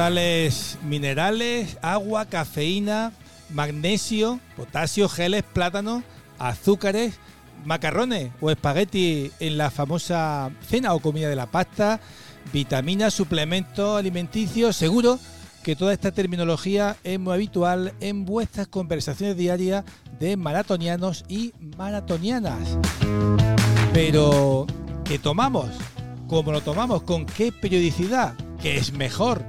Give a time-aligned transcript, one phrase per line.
[0.00, 3.12] sales minerales, agua, cafeína,
[3.50, 6.02] magnesio, potasio, geles, plátano,
[6.38, 7.18] azúcares,
[7.66, 12.00] macarrones o espagueti en la famosa cena o comida de la pasta,
[12.50, 15.18] vitaminas, suplementos alimenticios, seguro
[15.62, 19.84] que toda esta terminología es muy habitual en vuestras conversaciones diarias
[20.18, 22.78] de maratonianos y maratonianas.
[23.92, 24.66] Pero,
[25.04, 25.68] ¿qué tomamos?
[26.26, 27.02] ¿Cómo lo tomamos?
[27.02, 28.32] ¿Con qué periodicidad?
[28.62, 29.44] ¿Qué es mejor?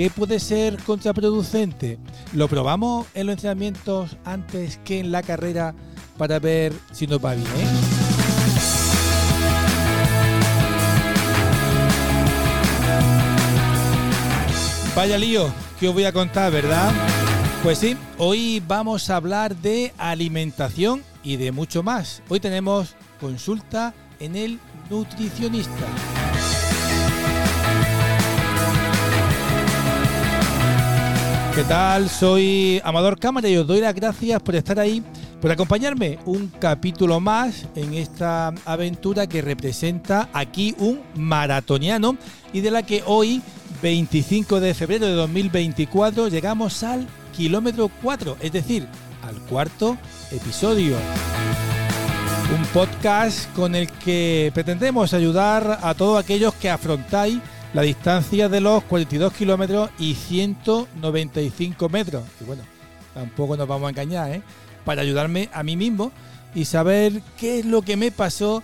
[0.00, 1.98] ¿Qué puede ser contraproducente?
[2.32, 5.74] ¿Lo probamos en los entrenamientos antes que en la carrera
[6.16, 7.46] para ver si nos va bien?
[14.96, 16.90] Vaya lío que os voy a contar, ¿verdad?
[17.62, 22.22] Pues sí, hoy vamos a hablar de alimentación y de mucho más.
[22.30, 25.86] Hoy tenemos consulta en el nutricionista.
[31.54, 32.08] ¿Qué tal?
[32.08, 35.02] Soy Amador Cámara y os doy las gracias por estar ahí,
[35.40, 42.16] por acompañarme un capítulo más en esta aventura que representa aquí un maratoniano
[42.52, 43.42] y de la que hoy
[43.82, 48.86] 25 de febrero de 2024 llegamos al kilómetro 4, es decir,
[49.22, 49.98] al cuarto
[50.30, 50.96] episodio.
[52.56, 57.38] Un podcast con el que pretendemos ayudar a todos aquellos que afrontáis
[57.72, 62.24] la distancia de los 42 kilómetros y 195 metros.
[62.40, 62.62] Y bueno,
[63.14, 64.42] tampoco nos vamos a engañar, ¿eh?
[64.84, 66.10] Para ayudarme a mí mismo
[66.54, 68.62] y saber qué es lo que me pasó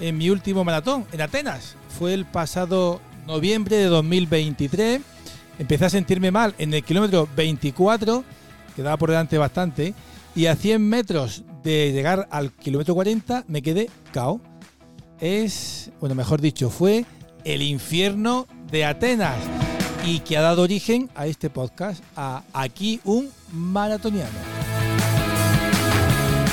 [0.00, 1.76] en mi último maratón en Atenas.
[1.98, 5.00] Fue el pasado noviembre de 2023.
[5.58, 8.24] Empecé a sentirme mal en el kilómetro 24,
[8.74, 9.94] quedaba por delante bastante,
[10.34, 14.40] y a 100 metros de llegar al kilómetro 40 me quedé cao.
[15.18, 17.06] Es, bueno, mejor dicho, fue
[17.46, 19.36] el infierno de Atenas
[20.04, 24.36] y que ha dado origen a este podcast, a Aquí un maratoniano.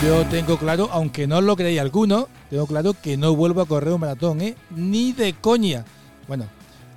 [0.04, 3.94] Yo tengo claro, aunque no lo creéis alguno, tengo claro que no vuelvo a correr
[3.94, 4.56] un maratón, ¿eh?
[4.70, 5.84] ni de coña.
[6.28, 6.46] Bueno,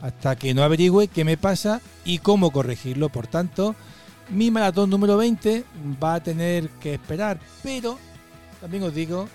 [0.02, 3.08] hasta que no averigüe qué me pasa y cómo corregirlo.
[3.08, 3.74] Por tanto,
[4.28, 5.64] mi maratón número 20
[6.02, 7.98] va a tener que esperar, pero
[8.60, 9.26] también os digo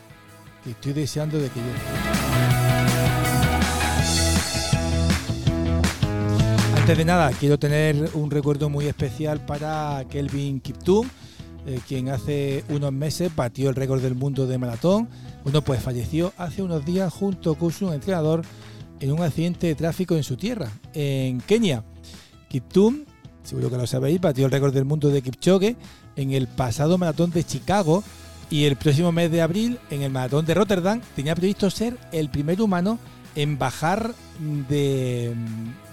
[0.63, 2.10] que estoy deseando de que llegue.
[6.81, 11.07] Antes de nada, quiero tener un recuerdo muy especial para Kelvin Kiptum,
[11.67, 15.07] eh, quien hace unos meses batió el récord del mundo de maratón.
[15.43, 18.41] Bueno, pues falleció hace unos días junto con su entrenador
[18.99, 21.83] en un accidente de tráfico en su tierra, en Kenia.
[22.49, 23.05] Kiptum,
[23.43, 25.75] seguro que lo sabéis, batió el récord del mundo de Kipchoge
[26.15, 28.03] en el pasado maratón de Chicago
[28.49, 32.29] y el próximo mes de abril, en el maratón de Rotterdam, tenía previsto ser el
[32.29, 32.97] primer humano
[33.35, 35.33] en bajar de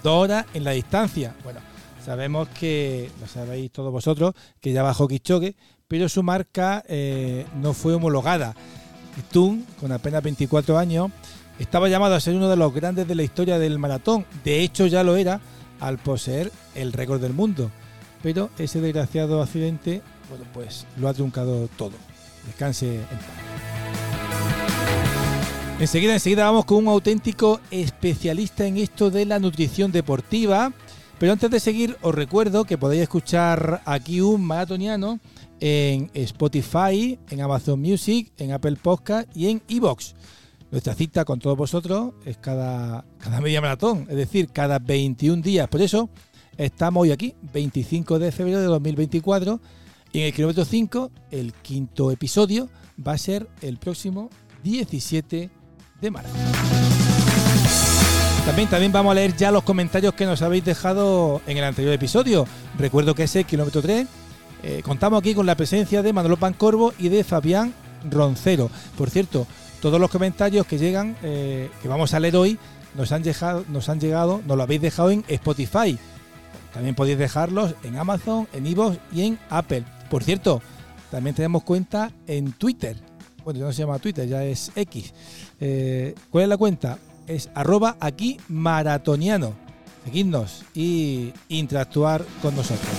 [0.03, 1.35] dos horas en la distancia.
[1.43, 1.59] Bueno,
[2.03, 5.55] sabemos que, lo sabéis todos vosotros, que ya bajó Kipchoge,
[5.87, 8.55] pero su marca eh, no fue homologada.
[9.15, 11.11] Kiptum, con apenas 24 años,
[11.57, 14.25] estaba llamado a ser uno de los grandes de la historia del maratón.
[14.43, 15.41] De hecho, ya lo era
[15.79, 17.71] al poseer el récord del mundo.
[18.21, 21.93] Pero ese desgraciado accidente, bueno, pues lo ha truncado todo.
[22.45, 23.48] Descanse en paz.
[25.79, 30.73] Enseguida, enseguida vamos con un auténtico especialista en esto de la nutrición deportiva.
[31.17, 35.21] Pero antes de seguir, os recuerdo que podéis escuchar aquí un maratoniano
[35.61, 40.15] en Spotify, en Amazon Music, en Apple Podcast y en Evox.
[40.69, 43.05] Nuestra cita con todos vosotros es cada,
[43.41, 45.69] media maratón, es decir, cada 21 días.
[45.69, 46.09] Por eso
[46.57, 49.61] estamos hoy aquí, 25 de febrero de 2024,
[50.11, 52.69] y en el kilómetro 5, el quinto episodio,
[53.05, 54.29] va a ser el próximo
[54.63, 55.49] 17
[56.01, 56.29] de marzo.
[58.45, 61.93] También, también vamos a leer ya los comentarios que nos habéis dejado en el anterior
[61.93, 62.47] episodio.
[62.77, 64.07] Recuerdo que ese kilómetro 3
[64.63, 67.73] eh, contamos aquí con la presencia de Manolo Pancorvo y de Fabián
[68.09, 68.69] Roncero.
[68.97, 69.45] Por cierto,
[69.81, 72.59] todos los comentarios que llegan, eh, que vamos a leer hoy,
[72.95, 75.97] nos han, llegado, nos han llegado, nos lo habéis dejado en Spotify.
[76.73, 79.85] También podéis dejarlos en Amazon, en Evox y en Apple.
[80.09, 80.61] Por cierto,
[81.11, 82.97] también tenemos cuenta en Twitter.
[83.43, 85.13] Bueno, ya no se llama Twitter, ya es X.
[85.59, 86.97] Eh, ¿Cuál es la cuenta?
[87.27, 89.53] Es arroba aquí maratoniano.
[90.05, 92.89] Seguidnos y interactuar con nosotros.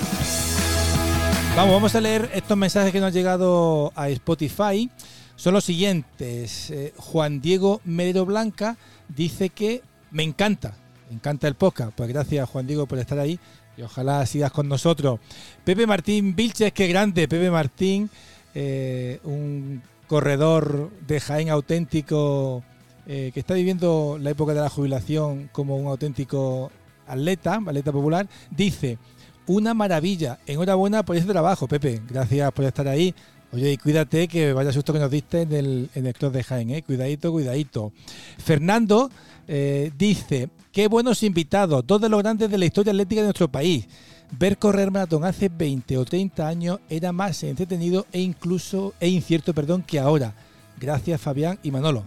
[1.57, 4.91] Vamos, vamos a leer estos mensajes que nos han llegado a Spotify.
[5.37, 6.71] Son los siguientes.
[6.71, 8.77] Eh, Juan Diego Medero Blanca
[9.09, 10.75] dice que me encanta,
[11.09, 11.93] me encanta el podcast.
[11.97, 13.41] Pues gracias Juan Diego por estar ahí
[13.77, 15.19] y ojalá sigas con nosotros.
[15.65, 17.27] Pepe Martín Vilches, qué grande.
[17.27, 18.11] Pepe Martín,
[18.55, 22.65] eh, un corredor de Jaén auténtico
[23.07, 26.73] eh, que está viviendo la época de la jubilación como un auténtico
[27.07, 28.99] atleta, atleta popular, dice,
[29.47, 33.15] una maravilla, enhorabuena por ese trabajo, Pepe, gracias por estar ahí.
[33.53, 36.43] Oye, y cuídate que vaya susto que nos diste en el, en el Club de
[36.43, 36.83] Jaén, ¿eh?
[36.83, 37.93] Cuidadito, cuidadito.
[38.39, 39.13] Fernando
[39.47, 43.47] eh, dice, qué buenos invitados, dos de los grandes de la historia atlética de nuestro
[43.47, 43.87] país.
[44.39, 49.53] Ver correr maratón hace 20 o 30 años era más entretenido e incluso e incierto,
[49.55, 50.35] perdón, que ahora.
[50.79, 52.05] Gracias Fabián y Manolo.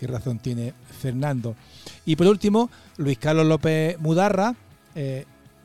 [0.00, 1.54] Qué razón tiene Fernando.
[2.04, 4.54] Y por último, Luis Carlos López Mudarra.
[4.94, 5.24] Eh,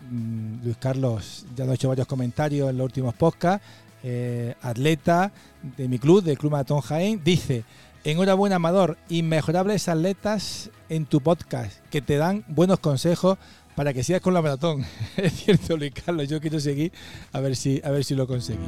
[0.10, 3.66] mm, Luis Carlos ya nos ha hecho varios comentarios en los últimos podcasts.
[4.04, 5.31] Eh, atleta
[5.78, 7.64] de mi club, del Club Maratón Jaén, dice:
[8.04, 13.38] Enhorabuena, Amador, inmejorables atletas en tu podcast que te dan buenos consejos
[13.75, 14.85] para que sigas con la maratón.
[15.18, 16.91] es cierto, Luis Carlos, yo quiero seguir
[17.31, 18.65] a ver si, a ver si lo conseguí.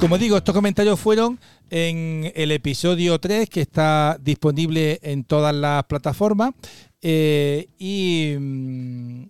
[0.00, 5.84] Como digo, estos comentarios fueron en el episodio 3, que está disponible en todas las
[5.84, 6.52] plataformas.
[7.02, 9.24] Eh, y mm,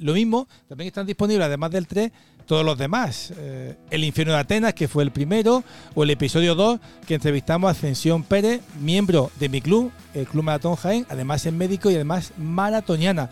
[0.00, 2.10] lo mismo, también están disponibles, además del 3,
[2.46, 3.32] todos los demás.
[3.36, 5.62] Eh, el infierno de Atenas, que fue el primero,
[5.94, 10.44] o el episodio 2, que entrevistamos a Ascensión Pérez, miembro de mi club, el Club
[10.44, 13.28] Maratón Jaén, además es médico y además maratoniana.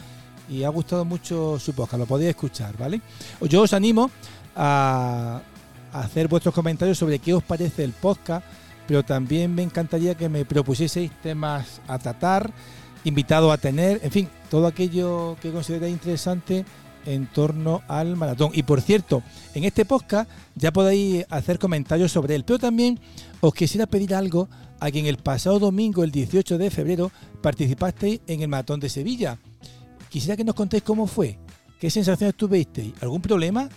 [0.49, 3.01] Y ha gustado mucho su podcast, lo podéis escuchar, ¿vale?
[3.41, 4.11] Yo os animo
[4.55, 5.43] a,
[5.93, 8.45] hacer vuestros comentarios sobre qué os parece el podcast,
[8.87, 12.51] pero también me encantaría que me propusieseis temas a tratar,
[13.05, 16.65] invitados a tener, en fin, todo aquello que consideréis interesante
[17.07, 18.51] en torno al maratón.
[18.53, 19.23] Y por cierto,
[19.55, 23.01] en este podcast ya podéis hacer comentarios sobre él, pero también
[23.41, 24.49] os quisiera pedir algo
[24.81, 27.11] a quien el pasado domingo, el 18 de febrero,
[27.43, 29.39] participasteis en el maratón de Sevilla.
[30.09, 31.39] Quisiera que nos contéis cómo fue,
[31.81, 33.69] qué sensaciones tuvisteis, algún problema,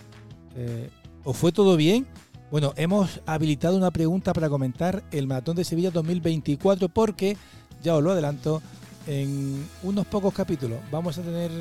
[0.55, 0.89] eh,
[1.23, 2.07] ¿os fue todo bien?
[2.51, 7.37] Bueno, hemos habilitado una pregunta para comentar el maratón de Sevilla 2024 porque,
[7.83, 8.61] ya os lo adelanto,
[9.07, 11.51] en unos pocos capítulos vamos a tener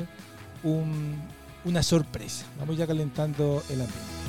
[0.63, 1.15] un,
[1.65, 2.45] una sorpresa.
[2.59, 4.19] Vamos ya calentando el ambiente.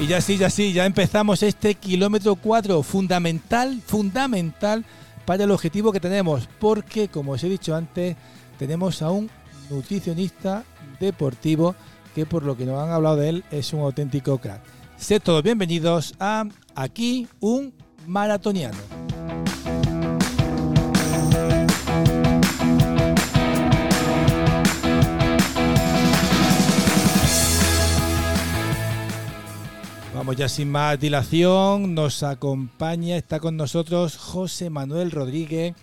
[0.00, 4.84] Y ya sí, ya sí, ya empezamos este kilómetro 4 fundamental, fundamental
[5.24, 8.16] para el objetivo que tenemos, porque como os he dicho antes,
[8.58, 9.30] tenemos a un
[9.70, 10.64] nutricionista
[11.00, 11.74] deportivo
[12.14, 14.60] que por lo que nos han hablado de él es un auténtico crack.
[14.96, 16.44] Sed todos bienvenidos a
[16.74, 17.72] aquí un
[18.06, 18.78] maratoniano.
[30.14, 35.74] Vamos ya sin más dilación, nos acompaña, está con nosotros José Manuel Rodríguez,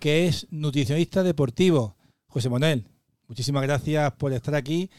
[0.00, 1.94] que es nutricionista deportivo.
[2.34, 2.84] José Manuel,
[3.28, 4.90] muchísimas gracias por estar aquí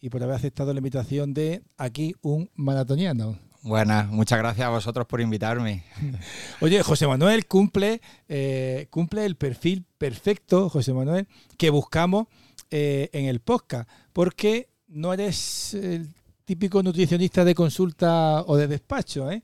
[0.00, 3.36] y por haber aceptado la invitación de aquí un maratoniano.
[3.62, 5.82] Buenas, muchas gracias a vosotros por invitarme.
[6.60, 11.26] Oye, José Manuel cumple, eh, cumple el perfil perfecto, José Manuel,
[11.58, 12.28] que buscamos
[12.70, 16.14] eh, en el podcast, porque no eres el
[16.44, 19.32] típico nutricionista de consulta o de despacho.
[19.32, 19.42] ¿eh?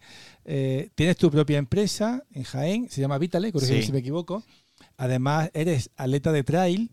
[0.94, 3.86] Tienes tu propia empresa en Jaén, se llama Vitale, corrígeme Sí.
[3.86, 4.44] si me equivoco.
[4.98, 6.90] Además, eres atleta de trail,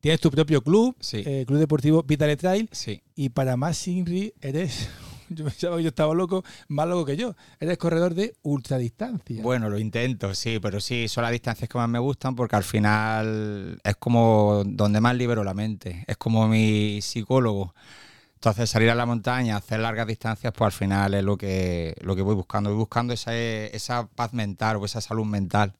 [0.00, 1.22] tienes tu propio club, Sí.
[1.26, 4.88] eh, Club Deportivo Vitale Trail, Sí, y para más Inri eres,
[5.28, 9.42] yo pensaba que yo estaba loco, más loco que yo, eres corredor de ultradistancia.
[9.42, 12.64] bueno, lo intento, sí, pero sí, son las distancias que más me gustan porque al
[12.64, 17.74] final es como donde más libero la mente, es como mi psicólogo.
[18.34, 22.14] Entonces salir a la montaña, hacer largas distancias, pues al final es lo que, lo
[22.14, 22.68] que voy buscando.
[22.70, 25.72] Voy buscando esa, esa paz mental o esa salud mental.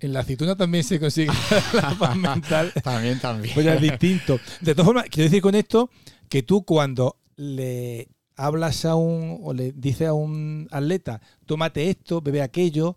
[0.00, 1.32] En la aceituna también se consigue
[1.72, 2.72] la paz mental.
[2.82, 3.54] También, también.
[3.54, 4.38] Pues es distinto.
[4.60, 5.90] De todas formas, quiero decir con esto
[6.28, 12.20] que tú cuando le hablas a un o le dices a un atleta, tómate esto,
[12.20, 12.96] bebe aquello,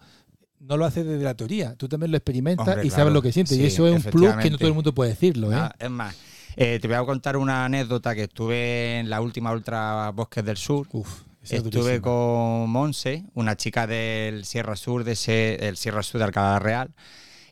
[0.59, 1.75] no lo haces desde la teoría.
[1.75, 3.01] Tú también lo experimentas Hombre, y claro.
[3.01, 3.57] sabes lo que sientes.
[3.57, 5.51] y eso es un plus que no todo el mundo puede decirlo.
[5.51, 5.55] ¿eh?
[5.55, 6.15] Nada, es más,
[6.55, 10.57] eh, te voy a contar una anécdota que estuve en la última Ultra Bosques del
[10.57, 10.87] Sur.
[10.91, 16.25] Uf, Estuve con Monse, una chica del Sierra Sur, de ese, del Sierra Sur de
[16.25, 16.93] Alcalá Real,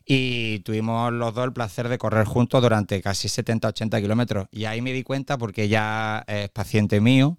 [0.04, 4.48] y tuvimos los dos el placer de correr juntos durante casi 70-80 kilómetros.
[4.52, 7.38] Y ahí me di cuenta, porque ella es paciente mío,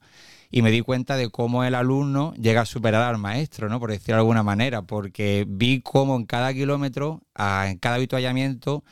[0.50, 3.80] y me di cuenta de cómo el alumno llega a superar al maestro, ¿no?
[3.80, 8.84] Por decirlo de alguna manera, porque vi cómo en cada kilómetro, en cada habituallamiento,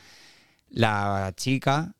[0.69, 1.94] la chica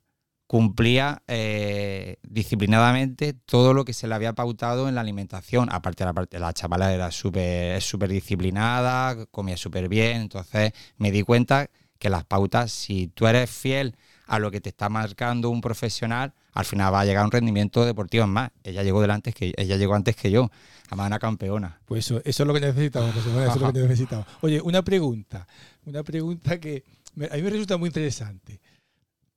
[0.46, 5.68] cumplía eh, disciplinadamente todo lo que se le había pautado en la alimentación.
[5.72, 10.22] Aparte, la, parte, la chavala era súper es súper disciplinada, comía súper bien.
[10.22, 14.68] Entonces me di cuenta que las pautas, si tú eres fiel a lo que te
[14.68, 18.50] está marcando un profesional, al final va a llegar a un rendimiento deportivo en más.
[18.64, 20.50] Ella llegó delante que ella llegó antes que yo,
[20.88, 21.80] además una campeona.
[21.86, 24.26] Pues eso, eso es lo que necesitamos, José Manuel, eso es lo que necesitamos.
[24.40, 25.46] Oye, una pregunta,
[25.84, 26.84] una pregunta que
[27.14, 28.60] me- a mí me resulta muy interesante.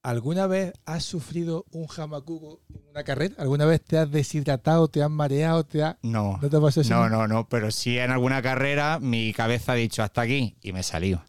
[0.03, 3.35] ¿Alguna vez has sufrido un jamacuco en una carrera?
[3.37, 5.95] ¿Alguna vez te has deshidratado, te has mareado, te has...
[6.01, 6.93] No, ¿No te pasó eso?
[6.93, 10.71] no, no, no, pero sí en alguna carrera mi cabeza ha dicho hasta aquí y
[10.73, 11.23] me salió.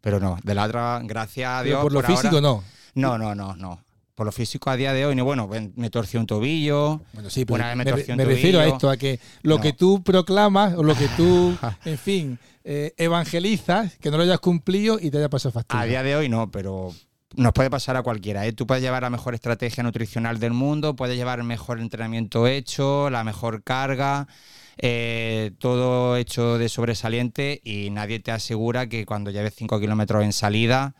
[0.00, 1.82] Pero no, de la otra, gracias a Pero Dios.
[1.82, 2.62] por lo por ahora- físico no.
[2.94, 3.80] No, no, no, no.
[4.14, 7.00] Por lo físico a día de hoy, no, bueno, me torcí un tobillo.
[7.14, 9.18] Bueno, sí, pero Una vez me me, torcí un me refiero a esto, a que
[9.42, 9.60] lo No.
[9.62, 14.38] que tú proclamas o lo que tú, en fin, eh, evangelizas, que no lo hayas
[14.38, 15.82] cumplido y te haya pasado fastidio.
[15.82, 16.92] A día de hoy no, pero
[17.36, 18.46] nos puede pasar a cualquiera.
[18.46, 18.52] ¿eh?
[18.52, 23.10] Tú puedes llevar la mejor estrategia nutricional del mundo, puedes llevar el mejor entrenamiento hecho,
[23.10, 24.28] la mejor carga,
[24.76, 30.32] eh, todo hecho de sobresaliente y nadie te asegura que cuando lleves 5 kilómetros en
[30.32, 30.94] salida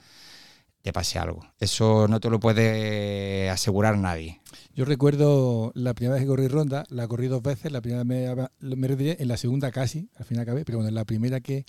[0.82, 1.40] te pase algo.
[1.58, 4.40] Eso no te lo puede asegurar nadie.
[4.74, 8.86] Yo recuerdo la primera vez que corrí ronda, la corrí dos veces, la primera me,
[8.86, 11.64] retiré, en la segunda casi, al final acabé, pero bueno, en la primera que,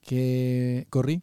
[0.00, 1.22] que corrí,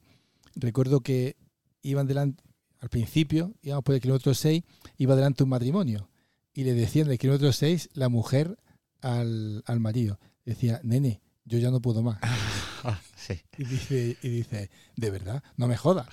[0.55, 1.36] recuerdo que
[1.81, 2.43] iban delante,
[2.81, 4.63] al principio, íbamos por el kilómetro 6,
[4.97, 6.09] iba delante un matrimonio
[6.53, 8.57] y le decían del kilómetro 6 la mujer
[9.01, 12.19] al, al marido, decía, nene, yo ya no puedo más.
[13.15, 13.39] Sí.
[13.55, 16.07] Y dice, y dice de verdad, no me jodas.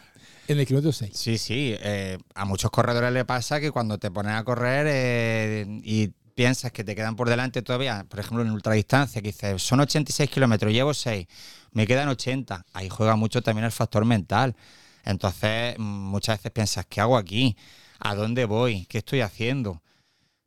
[0.48, 1.12] en el kilómetro 6.
[1.14, 1.76] Sí, sí.
[1.78, 6.72] eh, a muchos corredores le pasa que cuando te pones a correr eh, y piensas
[6.72, 10.72] que te quedan por delante todavía, por ejemplo en ultradistancia, que dices, son 86 kilómetros,
[10.72, 11.26] llevo 6,
[11.72, 12.64] me quedan 80.
[12.72, 14.56] Ahí juega mucho también el factor mental.
[15.04, 17.56] Entonces, mm, muchas veces piensas, ¿qué hago aquí?
[18.00, 18.86] ¿A dónde voy?
[18.86, 19.82] ¿Qué estoy haciendo?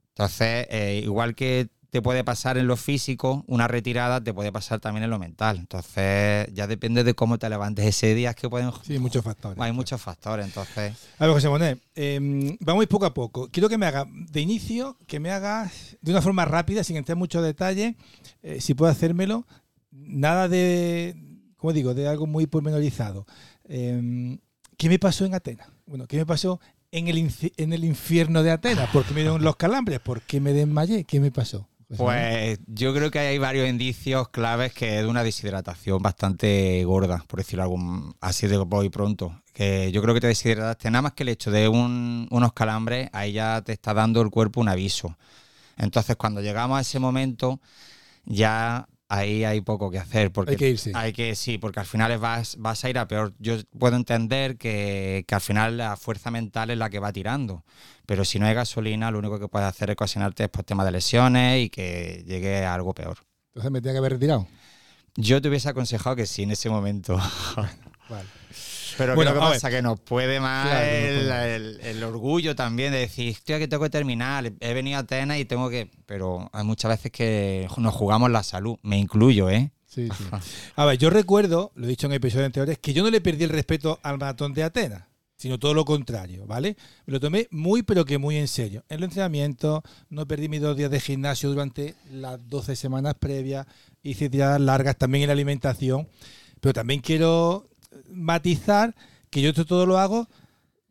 [0.09, 4.79] Entonces, eh, igual que te puede pasar en lo físico, una retirada te puede pasar
[4.79, 5.57] también en lo mental.
[5.57, 8.71] Entonces, ya depende de cómo te levantes ese día, es que pueden...
[8.83, 9.59] Sí, muchos factores.
[9.59, 10.93] Hay muchos factores, entonces...
[11.17, 13.49] A ver, José Monet, eh, vamos poco a poco.
[13.49, 17.15] Quiero que me hagas, de inicio, que me hagas de una forma rápida, sin entrar
[17.15, 17.95] en muchos detalles,
[18.41, 19.47] eh, si puedo hacérmelo,
[19.91, 21.15] nada de,
[21.55, 23.25] ¿cómo digo?, de algo muy pormenorizado.
[23.63, 24.37] Eh,
[24.77, 25.67] ¿Qué me pasó en Atenas?
[25.85, 26.59] Bueno, ¿qué me pasó
[26.91, 28.89] en el, inci- en el infierno de Atenas?
[28.91, 29.99] ¿Por qué me dieron los calambres?
[29.99, 31.03] ¿Por qué me desmayé?
[31.03, 31.67] ¿Qué me pasó?
[31.89, 32.59] Monet?
[32.59, 37.23] Pues yo creo que hay varios indicios claves que es de una deshidratación bastante gorda,
[37.27, 39.41] por decirlo algún, así de voy pronto.
[39.53, 43.09] Que yo creo que te deshidrataste nada más que el hecho de un- unos calambres,
[43.13, 45.17] ahí ya te está dando el cuerpo un aviso.
[45.77, 47.59] Entonces cuando llegamos a ese momento,
[48.25, 50.31] ya ahí hay poco que hacer.
[50.31, 50.91] Porque Hay que irse.
[50.93, 53.33] Hay que, sí, porque al final vas, vas a ir a peor.
[53.39, 57.63] Yo puedo entender que, que al final la fuerza mental es la que va tirando.
[58.05, 60.91] Pero si no hay gasolina, lo único que puedes hacer es ocasionarte después temas de
[60.91, 63.17] lesiones y que llegue a algo peor.
[63.49, 64.47] Entonces me tenía que haber retirado.
[65.15, 67.17] Yo te hubiese aconsejado que sí en ese momento.
[68.09, 68.27] Vale.
[68.97, 70.85] Pero Bueno, creo que a pasa que nos puede más Claro,
[71.81, 75.45] el orgullo también de decir, estoy que tengo que terminar, he venido a Atenas y
[75.45, 75.89] tengo que...
[76.05, 79.71] Pero hay muchas veces que nos jugamos la salud, me incluyo, ¿eh?
[79.85, 80.23] Sí, sí.
[80.75, 83.43] A ver, yo recuerdo, lo he dicho en episodios anteriores, que yo no le perdí
[83.45, 85.03] el respeto al maratón de Atenas,
[85.37, 86.75] sino todo lo contrario, ¿vale?
[87.05, 88.83] Me lo tomé muy, pero que muy en serio.
[88.89, 93.65] En los entrenamientos, no perdí mis dos días de gimnasio durante las 12 semanas previas,
[94.03, 96.07] hice tiradas largas también en la alimentación,
[96.59, 97.69] pero también quiero
[98.09, 98.95] matizar
[99.29, 100.27] que yo esto todo lo hago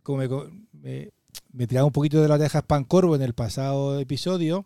[0.02, 0.28] como me,
[0.72, 1.10] me,
[1.52, 4.64] me tiraba un poquito de la oreja Pan Corvo en el pasado episodio,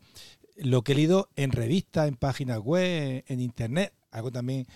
[0.56, 4.66] lo que he leído en revistas, en páginas web, en internet, algo también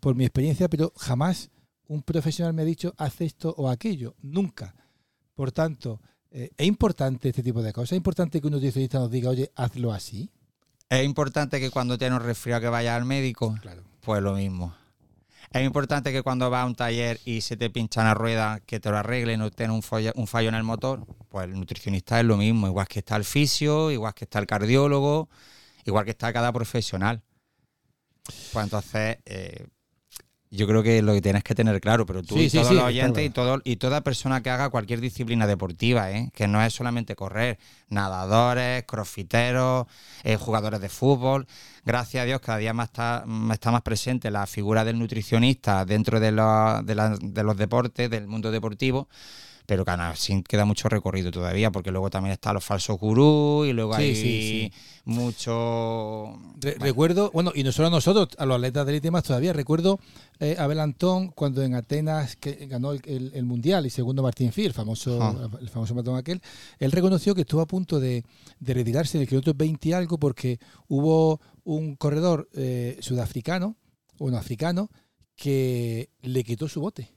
[0.00, 1.50] por mi experiencia, pero jamás
[1.88, 4.74] un profesional me ha dicho haz esto o aquello, nunca.
[5.34, 9.10] Por tanto, eh, es importante este tipo de cosas, es importante que un nutricionista nos
[9.10, 10.30] diga, oye, hazlo así.
[10.90, 13.82] Es importante que cuando tienes un resfriado que vayas al médico, Claro.
[14.02, 14.74] pues lo mismo.
[15.52, 18.78] Es importante que cuando vas a un taller y se te pincha una rueda, que
[18.78, 22.20] te lo arreglen o tengas un fallo, un fallo en el motor, pues el nutricionista
[22.20, 25.28] es lo mismo, igual que está el fisio, igual que está el cardiólogo,
[25.84, 27.22] igual que está cada profesional.
[28.52, 29.66] Pues entonces, eh,
[30.50, 32.68] yo creo que lo que tienes que tener claro, pero tú Sí, y sí, todos
[32.70, 36.30] sí, los oyentes y, todo, y toda persona que haga cualquier disciplina deportiva, ¿eh?
[36.34, 39.86] que no es solamente correr, nadadores, crossfiteros,
[40.24, 41.46] eh, jugadores de fútbol.
[41.84, 46.18] Gracias a Dios, cada día más está, está más presente la figura del nutricionista dentro
[46.20, 49.08] de, los- de la- de los deportes, del mundo deportivo.
[49.70, 53.72] Pero que así queda mucho recorrido todavía, porque luego también están los falsos gurús y
[53.72, 54.72] luego Sí, hay sí, sí.
[55.04, 56.36] mucho.
[56.60, 59.52] Re- Recuerdo, bueno, y no solo a nosotros, a los atletas de élite más todavía,
[59.52, 60.00] recuerdo
[60.40, 64.50] eh, Abel Antón cuando en Atenas que ganó el, el- el Mundial y segundo Martín
[64.52, 65.48] Fí, el famoso, Ah.
[65.60, 66.40] el famoso matón aquel,
[66.80, 68.24] él reconoció que estuvo a punto de,
[68.58, 70.58] de retirarse en el kilómetro 20 y algo porque
[70.88, 73.76] hubo un corredor eh, sudafricano,
[74.18, 74.90] o no africano,
[75.36, 77.12] que le quitó su bote.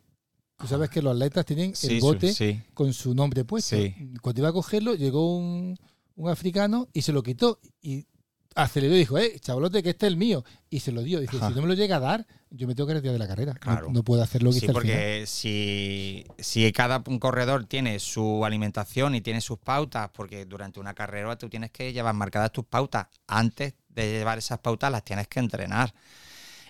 [0.64, 2.62] Tú sabes que los atletas tienen el bote sí.
[2.74, 3.76] con su nombre puesto.
[3.76, 3.94] Sí.
[4.22, 5.78] Cuando iba a cogerlo, llegó un,
[6.16, 7.60] un africano y se lo quitó.
[7.82, 8.08] Y
[8.56, 10.46] aceleró y dijo, eh, chavalote, que este es el mío.
[10.70, 11.20] Y se lo dio.
[11.20, 11.50] Dice, Ajá.
[11.50, 13.56] si no me lo llega a dar, yo me tengo que retirar de la carrera.
[13.56, 13.90] Claro.
[13.92, 19.20] No, puedo hacer lo que Sí, porque si, si cada corredor tiene su alimentación y
[19.20, 23.08] tiene sus pautas, porque durante una carrera tú tienes que llevar marcadas tus pautas.
[23.28, 25.94] Antes de llevar esas pautas las tienes que entrenar.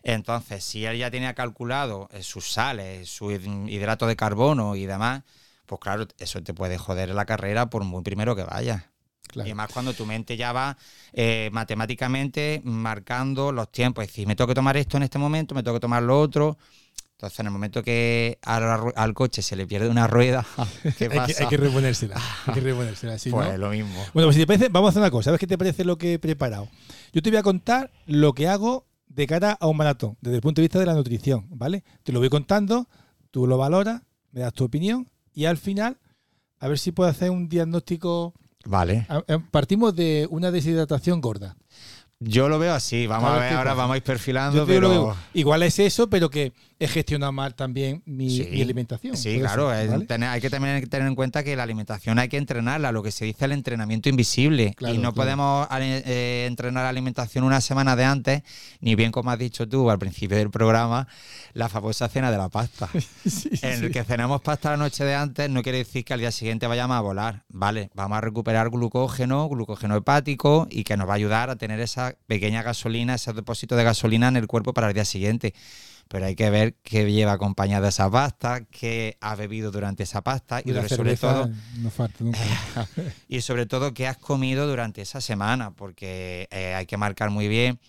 [0.03, 4.85] Entonces, si él ya tenía calculado eh, sus sales, su hid- hidrato de carbono y
[4.85, 5.23] demás,
[5.65, 8.83] pues claro, eso te puede joder la carrera por muy primero que vayas.
[9.29, 9.49] Claro.
[9.49, 10.77] Y más cuando tu mente ya va
[11.13, 14.03] eh, matemáticamente marcando los tiempos.
[14.03, 16.19] Es decir, me tengo que tomar esto en este momento, me tengo que tomar lo
[16.19, 16.57] otro.
[17.13, 20.45] Entonces, en el momento que a la ru- al coche se le pierde una rueda,
[20.97, 21.43] ¿qué Hay que, pasa?
[21.43, 22.15] hay que reponérsela.
[22.45, 23.17] Hay que reponérsela.
[23.17, 23.95] si pues no- lo mismo.
[24.13, 25.25] Bueno, pues si te parece, vamos a hacer una cosa.
[25.25, 26.67] ¿Sabes qué te parece lo que he preparado?
[27.13, 30.41] Yo te voy a contar lo que hago de cara a un maratón, desde el
[30.41, 31.83] punto de vista de la nutrición, ¿vale?
[32.03, 32.87] Te lo voy contando,
[33.31, 34.01] tú lo valoras,
[34.31, 35.97] me das tu opinión y al final,
[36.59, 38.33] a ver si puedo hacer un diagnóstico.
[38.65, 39.07] Vale.
[39.51, 41.57] Partimos de una deshidratación gorda.
[42.19, 43.05] Yo lo veo así.
[43.05, 43.73] Vamos A a ver ahora pasa.
[43.75, 45.15] vamos a ir perfilando, pero...
[45.33, 46.53] igual es eso, pero que
[46.83, 48.47] he gestionado mal también mi, Sí.
[48.51, 49.15] mi alimentación.
[49.17, 50.05] Sí, claro, ser, es ¿vale?
[50.05, 53.11] tener- hay que también tener en cuenta que la alimentación hay que entrenarla, lo que
[53.11, 54.73] se dice el entrenamiento invisible.
[54.75, 55.15] Claro, y no claro.
[55.15, 58.43] podemos eh, entrenar la alimentación una semana de antes,
[58.81, 61.07] ni bien como has dicho tú al principio del programa,
[61.53, 62.89] la famosa cena de la pasta.
[63.25, 63.85] Sí, En sí.
[63.85, 66.67] el que cenamos pasta la noche de antes no quiere decir que al día siguiente
[66.67, 67.89] vayamos a volar, ¿vale?
[67.93, 72.15] Vamos a recuperar glucógeno, glucógeno hepático y que nos va a ayudar a tener esa
[72.27, 75.53] pequeña gasolina, ese depósito de gasolina en el cuerpo para el día siguiente.
[76.13, 80.61] Pero hay que ver qué lleva acompañada esa pasta, qué ha bebido durante esa pasta
[80.63, 81.47] y sobre todo
[81.79, 82.37] no falta nunca.
[83.27, 87.47] y sobre todo qué has comido durante esa semana, porque eh, hay que marcar muy
[87.47, 87.79] bien.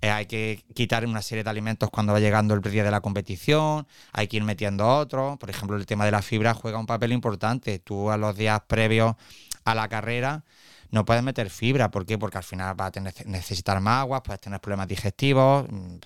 [0.00, 3.00] eh, hay que quitar una serie de alimentos cuando va llegando el día de la
[3.00, 5.38] competición, hay que ir metiendo otros.
[5.38, 7.78] Por ejemplo, el tema de la fibra juega un papel importante.
[7.78, 9.14] Tú a los días previos
[9.64, 10.42] a la carrera
[10.90, 11.90] no puedes meter fibra.
[11.92, 12.18] ¿Por qué?
[12.18, 15.96] Porque al final vas a tener- necesitar más agua, puedes tener problemas digestivos, mm,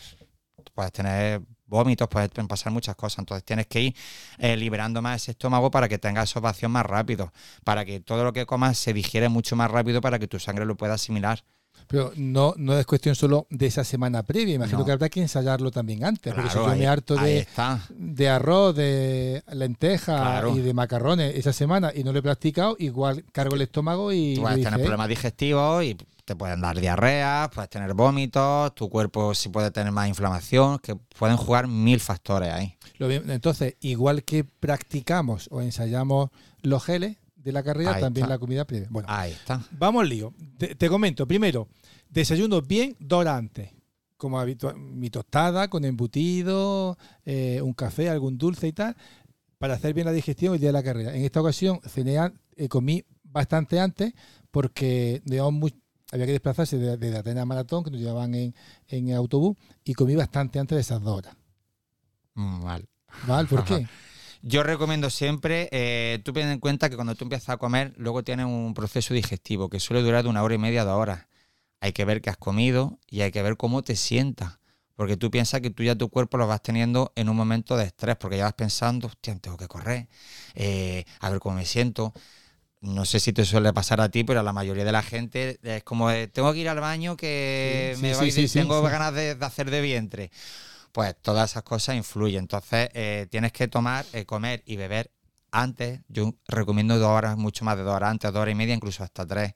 [0.74, 3.20] puedes tener vómitos, pueden pasar muchas cosas.
[3.20, 3.96] Entonces tienes que ir
[4.38, 7.30] eh, liberando más ese estómago para que tengas esos vacíos más rápidos,
[7.64, 10.66] para que todo lo que comas se digiere mucho más rápido para que tu sangre
[10.66, 11.42] lo pueda asimilar.
[11.88, 14.54] Pero no, no es cuestión solo de esa semana previa.
[14.54, 14.84] Imagino No.
[14.84, 16.32] que habrá que ensayarlo también antes.
[16.32, 17.46] porque si yo ahí- me harto de,
[17.90, 20.56] de arroz, de lenteja Claro.
[20.56, 24.34] y de macarrones esa semana y no lo he practicado, igual cargo el estómago y.
[24.36, 25.96] Tú puedes hice, tener problemas digestivos y
[26.32, 30.96] te pueden dar diarrea, puedes tener vómitos, tu cuerpo sí puede tener más inflamación, que
[30.96, 32.76] pueden jugar mil factores ahí.
[32.98, 36.30] Entonces, igual que practicamos o ensayamos
[36.62, 38.34] los geles de la carrera, Ahí también está.
[38.34, 38.88] la comida previa.
[38.90, 39.62] Bueno, Ahí está.
[39.72, 40.32] vamos al lío.
[40.56, 41.26] Te, te comento.
[41.26, 41.68] Primero,
[42.08, 42.96] desayuno bien
[43.28, 43.70] antes.
[44.16, 48.96] Como habitual, mi tostada con embutido, eh, un café, algún dulce y tal,
[49.58, 51.14] para hacer bien la digestión el día de la carrera.
[51.14, 52.16] En esta ocasión cené,
[52.56, 54.12] eh, comí bastante antes
[54.52, 55.74] porque muy-
[56.12, 58.54] había que desplazarse de, de Atenas a Maratón, que nos llevaban en,
[58.88, 61.36] en autobús, y comí bastante antes de esas dos horas.
[62.34, 62.88] Mm, Mal.
[63.48, 63.88] ¿Por qué?
[64.42, 68.24] Yo recomiendo siempre, eh, tú ten en cuenta que cuando tú empiezas a comer, luego
[68.24, 71.26] tienes un proceso digestivo que suele durar de una hora y media, dos horas.
[71.80, 74.58] Hay que ver qué has comido y hay que ver cómo te sientas.
[74.96, 77.84] Porque tú piensas que tú ya tu cuerpo lo vas teniendo en un momento de
[77.84, 80.08] estrés, porque ya vas pensando, hostia, tengo que correr,
[80.54, 82.12] eh, a ver cómo me siento.
[82.82, 85.58] No sé si te suele pasar a ti, pero a la mayoría de la gente
[85.62, 88.82] es como, de, tengo que ir al baño que Sí, me sí, voy sí, tengo
[88.82, 90.30] ganas de, de hacer de vientre
[90.92, 92.40] pues todas esas cosas influyen.
[92.40, 95.10] Entonces, eh, tienes que tomar, eh, comer y beber
[95.50, 96.00] antes.
[96.08, 99.04] Yo recomiendo dos horas, mucho más de dos horas antes, dos horas y media, incluso
[99.04, 99.54] hasta tres.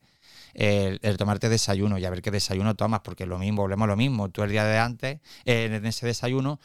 [0.59, 3.89] El, el tomarte desayuno y a ver qué desayuno tomas, porque lo mismo, volvemos a
[3.89, 4.31] lo mismo.
[4.31, 6.59] Tú el día de antes, eh, en ese desayuno,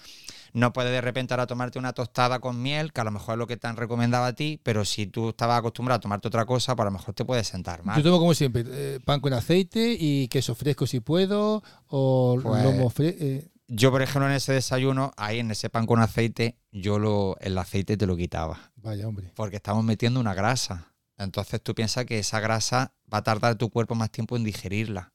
[0.53, 3.39] no puedes de repente ahora tomarte una tostada con miel, que a lo mejor es
[3.39, 6.45] lo que te han recomendado a ti, pero si tú estabas acostumbrado a tomarte otra
[6.45, 7.97] cosa, pues a lo mejor te puede sentar mal.
[7.97, 12.63] Yo tomo como siempre, eh, pan con aceite y queso fresco si puedo, o Pues-
[12.63, 13.47] lomo fresco.
[13.73, 17.57] Yo, por ejemplo, en ese desayuno, ahí en ese pan con aceite, yo lo, el
[17.57, 18.71] aceite te lo quitaba.
[18.75, 19.31] vaya, hombre.
[19.35, 20.90] porque estamos metiendo una grasa.
[21.23, 25.13] Entonces tú piensas que esa grasa va a tardar tu cuerpo más tiempo en digerirla.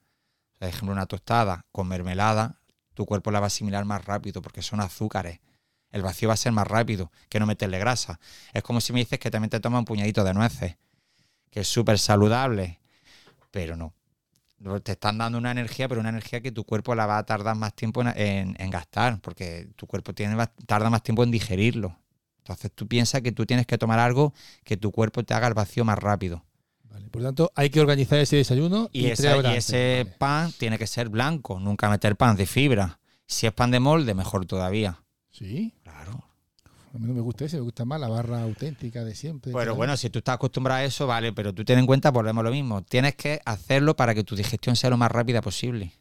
[0.59, 2.61] Por ejemplo, una tostada con mermelada,
[2.95, 5.41] tu cuerpo la va a asimilar más rápido porque son azúcares.
[5.91, 8.21] El vacío va a ser más rápido que no meterle grasa.
[8.53, 10.77] Es como si me dices que también te tomas un puñadito de nueces,
[11.51, 12.81] que es súper saludable,
[13.51, 13.93] pero no.
[14.83, 17.57] Te están dando una energía, pero una energía que tu cuerpo la va a tardar
[17.57, 21.99] más tiempo en, gastar, porque tu cuerpo tiene, tarda más tiempo en digerirlo.
[22.47, 24.33] Entonces tú piensas que tú tienes que tomar algo
[24.63, 26.45] que tu cuerpo te haga el vacío más rápido.
[26.85, 29.65] Vale, Por lo tanto, hay que organizar ese desayuno y, ese, horas y antes.
[29.69, 30.17] ese Vale.
[30.17, 33.01] pan tiene que ser blanco, nunca meter pan de fibra.
[33.27, 35.03] Si es pan de molde, mejor todavía.
[35.33, 36.23] Sí, Claro.
[36.95, 39.51] A mí no me gusta ese, me gusta más la barra auténtica de siempre.
[39.53, 39.75] Pero claro.
[39.75, 42.45] bueno, si tú estás acostumbrado a eso, vale, pero tú ten en cuenta, volvemos a
[42.45, 42.83] lo mismo.
[42.85, 45.93] Tienes que hacerlo para que tu digestión sea lo más rápida posible.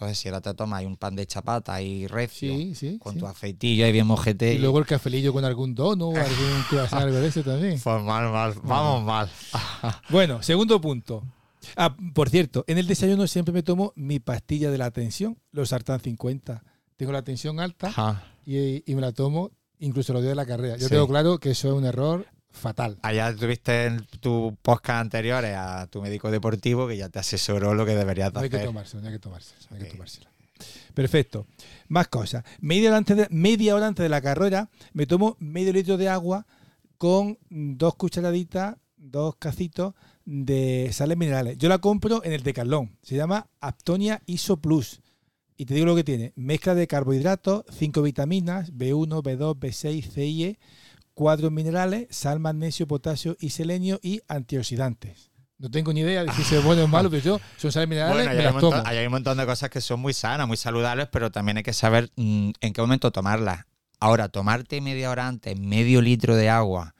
[0.00, 2.98] Entonces, si ahora te tomas un pan de chapata y recio, Sí, sí.
[2.98, 3.18] con sí.
[3.20, 4.54] tu aceitillo ahí bien mojete.
[4.54, 7.78] Y luego el cafelillo con algún dono o algún croissant, algo de eso también.
[7.78, 9.30] Pues mal, mal, vamos mal.
[10.08, 11.22] Bueno, segundo punto.
[11.76, 15.68] Ah, por cierto, en el desayuno siempre me tomo mi pastilla de la tensión, los
[15.68, 16.62] Sartán 50.
[16.96, 20.76] Tengo la tensión alta y, y me la tomo incluso los días de la carrera.
[20.78, 22.98] Yo tengo claro que eso es un error fatal.
[23.02, 27.86] Allá tuviste en tu podcast anteriores a tu médico deportivo que ya te asesoró lo
[27.86, 28.68] que deberías No hay que hacer.
[28.68, 30.30] tomárselo, no hay que tomárselo, no hay que tomárselo.
[30.94, 31.46] Perfecto.
[31.88, 32.44] Más cosas.
[32.60, 36.08] Media hora, antes de, media hora antes de la carrera me tomo medio litro de
[36.08, 36.46] agua
[36.98, 39.94] con dos cucharaditas, dos cacitos
[40.26, 41.56] de sales minerales.
[41.56, 42.96] Yo la compro en el Decathlon.
[43.02, 45.00] Se llama Aptonia Iso Plus.
[45.56, 46.32] Y te digo lo que tiene.
[46.36, 50.58] Mezcla de carbohidratos, 5 vitaminas, B1, B2, B6, C
[51.20, 55.30] 4 minerales, sal, magnesio, potasio y selenio y antioxidantes.
[55.58, 58.24] No tengo ni idea de si es bueno o malo, pero yo son sales minerales,
[58.24, 58.82] Bueno, me hay, un las montón, tomo.
[58.88, 61.62] ahí hay un montón de cosas que son muy sanas, muy saludables, pero también hay
[61.62, 63.66] que saber mm, en qué momento tomarlas.
[63.98, 66.94] Ahora, tomarte media hora antes medio litro de agua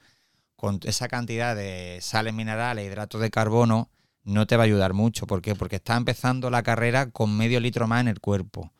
[0.55, 3.89] con esa cantidad de sales minerales, hidratos de carbono,
[4.23, 5.25] no te va a ayudar mucho.
[5.25, 5.55] ¿Por qué?
[5.55, 8.71] Porque estás empezando la carrera con medio litro más en el cuerpo.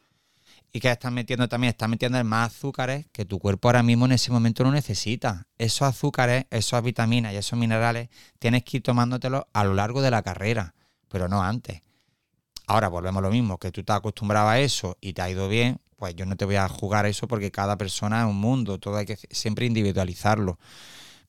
[0.73, 4.13] Y que estás metiendo también, estás metiendo más azúcares que tu cuerpo ahora mismo en
[4.13, 5.47] ese momento no necesita.
[5.57, 10.11] Esos azúcares, esas vitaminas y esos minerales tienes que ir tomándotelos a lo largo de
[10.11, 10.73] la carrera,
[11.09, 11.81] pero no antes.
[12.67, 15.49] Ahora volvemos a lo mismo, que tú estás acostumbrado a eso y te ha ido
[15.49, 18.37] bien, pues yo no te voy a jugar a eso porque cada persona es un
[18.37, 20.57] mundo, todo hay que siempre individualizarlo.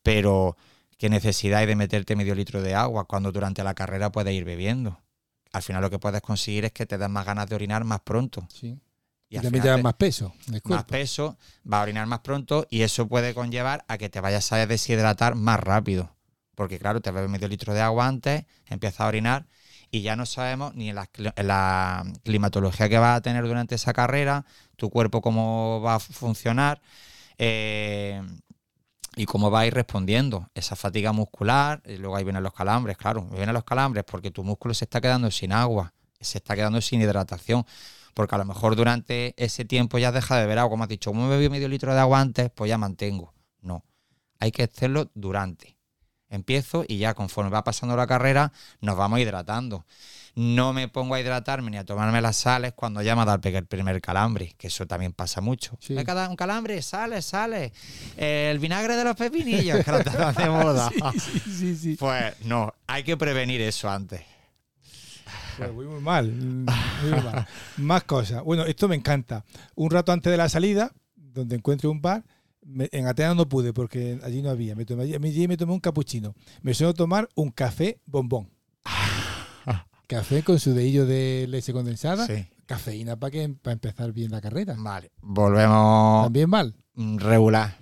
[0.04, 0.56] Pero
[0.98, 4.44] qué necesidad hay de meterte medio litro de agua cuando durante la carrera puedes ir
[4.44, 5.00] bebiendo.
[5.52, 8.00] Al final lo que puedes conseguir es que te den más ganas de orinar más
[8.00, 8.46] pronto.
[8.48, 8.78] Sí.
[9.32, 10.32] Y, Y, también te te- más peso
[10.64, 11.38] más peso,
[11.70, 15.34] va a orinar más pronto y eso puede conllevar a que te vayas a deshidratar
[15.34, 16.14] más rápido.
[16.54, 19.46] Porque claro, te bebes medio litro de agua antes, empiezas a orinar
[19.90, 23.44] y ya no sabemos ni en la, cli- en la climatología que vas a tener
[23.46, 24.44] durante esa carrera,
[24.76, 26.82] tu cuerpo cómo va a funcionar
[27.38, 28.22] eh,
[29.16, 30.48] y cómo va a ir respondiendo.
[30.54, 34.44] Esa fatiga muscular, y luego ahí vienen los calambres, claro, vienen los calambres porque tu
[34.44, 37.64] músculo se está quedando sin agua, se está quedando sin hidratación
[38.14, 41.10] porque a lo mejor durante ese tiempo ya deja de beber agua, como has dicho,
[41.10, 43.34] como me bebí medio litro de agua antes, pues ya mantengo.
[43.60, 43.84] No,
[44.38, 45.76] hay que hacerlo durante.
[46.28, 49.84] Empiezo y ya conforme va pasando la carrera nos vamos hidratando.
[50.34, 53.46] No me pongo a hidratarme ni a tomarme las sales cuando ya me ha dado
[53.46, 55.76] el primer calambre, que eso también pasa mucho.
[55.78, 55.92] Sí.
[55.92, 57.74] Me ha dado un calambre, sale, sale.
[58.16, 60.90] El vinagre de los pepinillos, que está de moda.
[61.12, 61.96] Sí, sí.
[62.00, 64.22] Pues no, hay que prevenir eso antes.
[65.58, 66.30] Pues muy, muy mal.
[66.32, 67.46] muy mal.
[67.78, 68.42] Más cosas.
[68.44, 69.44] Bueno, esto me encanta.
[69.74, 72.24] Un rato antes de la salida, donde encuentre un bar,
[72.64, 74.74] me- en Atenas no pude porque allí no había.
[74.74, 76.34] Me tomé, allí allí me tomé un capuchino.
[76.62, 78.48] Me suelo tomar un café bombón.
[80.06, 82.26] Café con su dedillo de leche condensada.
[82.26, 82.46] Sí.
[82.66, 84.74] Cafeína para que para empezar bien la carrera.
[84.78, 86.74] Vale, volvemos También mal.
[86.96, 87.76] regular.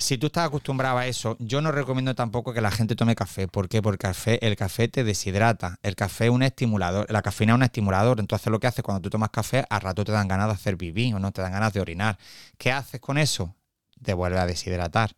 [0.00, 3.48] Si tú estás acostumbrado a eso, yo no recomiendo tampoco que la gente tome café.
[3.48, 3.82] ¿Por qué?
[3.82, 5.80] Porque el café, el café te deshidrata.
[5.82, 7.10] El café es un estimulador.
[7.10, 8.20] La cafeína es un estimulador.
[8.20, 10.76] Entonces lo que haces cuando tú tomas café, al rato te dan ganas de hacer
[10.76, 12.16] pipí o no te dan ganas de orinar.
[12.58, 13.56] ¿Qué haces con eso?
[14.00, 15.16] Te vuelve a deshidratar.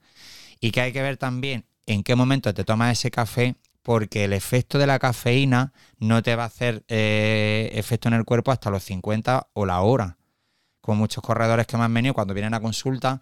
[0.61, 4.33] Y que hay que ver también en qué momento te tomas ese café, porque el
[4.33, 8.71] efecto de la cafeína no te va a hacer eh, efecto en el cuerpo hasta
[8.71, 10.17] los 50 o la hora.
[10.81, 13.21] Con muchos corredores que me han venido cuando vienen a consulta,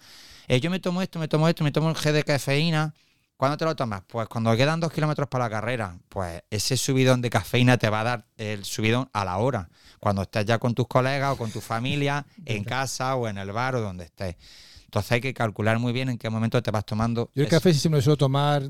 [0.49, 2.95] eh, yo me tomo esto, me tomo esto, me tomo el G de cafeína.
[3.37, 4.03] ¿Cuándo te lo tomas?
[4.09, 5.97] Pues cuando quedan dos kilómetros para la carrera.
[6.09, 9.69] Pues ese subidón de cafeína te va a dar el subidón a la hora.
[10.01, 13.53] Cuando estés ya con tus colegas o con tu familia, en casa o en el
[13.53, 14.37] bar o donde estés.
[14.87, 17.31] Entonces hay que calcular muy bien en qué momento te vas tomando.
[17.35, 17.57] Yo el eso.
[17.57, 18.63] café sí me lo suelo tomar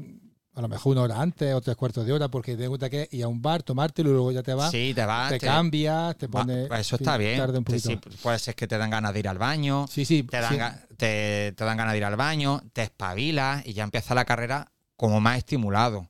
[0.59, 3.07] a lo mejor una hora antes o tres cuartos de hora porque te gusta que
[3.12, 4.73] ir a un bar, tomártelo y luego ya te vas.
[4.73, 5.31] Sí, te vas.
[5.31, 6.66] te te- cambias, te pones.
[6.66, 7.37] pues eso fin, está bien.
[7.38, 9.87] tarda un sí, puede ser que te dan ganas de ir al baño.
[9.88, 10.25] Sí, sí.
[10.25, 10.59] te dan, sí.
[10.59, 14.25] ga- te, te dan ganas de ir al baño, te espabilas y ya empieza la
[14.25, 16.09] carrera como más estimulado.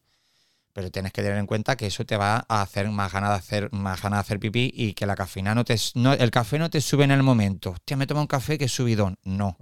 [0.72, 3.37] Pero tienes que tener en cuenta que eso te va a hacer más ganas de
[3.37, 6.59] hacer, más ganas de hacer pipí y que la cafeína no te no, el café
[6.59, 7.70] no te sube en el momento.
[7.70, 9.16] Hostia, me tomo un café que es subidón.
[9.24, 9.57] No.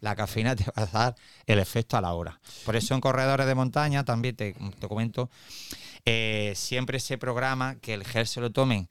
[0.00, 1.14] La cafeína te va a dar
[1.46, 2.40] el efecto a la hora.
[2.64, 5.30] Por eso en corredores de montaña, también te, te comento,
[6.04, 8.88] eh, siempre se programa que el gel se lo tomen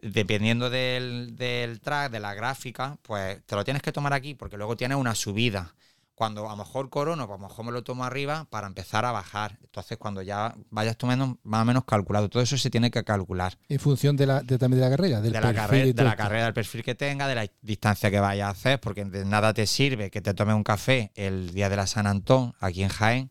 [0.00, 4.56] dependiendo del, del track, de la gráfica, pues te lo tienes que tomar aquí porque
[4.56, 5.74] luego tienes una subida.
[6.18, 9.04] Cuando a lo mejor corono, pues a lo mejor me lo tomo arriba para empezar
[9.04, 9.56] a bajar.
[9.62, 13.56] Entonces, cuando ya vayas tomando más o menos calculado, todo eso se tiene que calcular.
[13.68, 16.16] En función de la, de, también de la carrera, del de la, perfil de la
[16.16, 19.54] carrera, del perfil que tenga, de la distancia que vayas a hacer, porque de nada
[19.54, 22.88] te sirve que te tomes un café el día de la San Antón, aquí en
[22.88, 23.30] Jaén,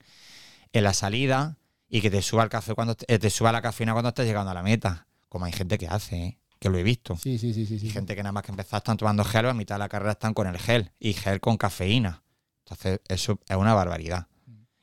[0.71, 1.58] en la salida,
[1.89, 4.52] y que te suba el café cuando eh, te suba la cafeína cuando estés llegando
[4.52, 5.08] a la meta.
[5.28, 6.39] Como hay gente que hace, ¿eh?
[6.58, 7.17] que lo he visto.
[7.17, 7.80] Sí, sí, sí, sí.
[7.80, 7.88] sí.
[7.88, 9.89] Hay gente que nada más que empezar están tomando gel o a mitad de la
[9.89, 12.23] carrera están con el gel y gel con cafeína.
[12.70, 14.28] Entonces, eso es una barbaridad.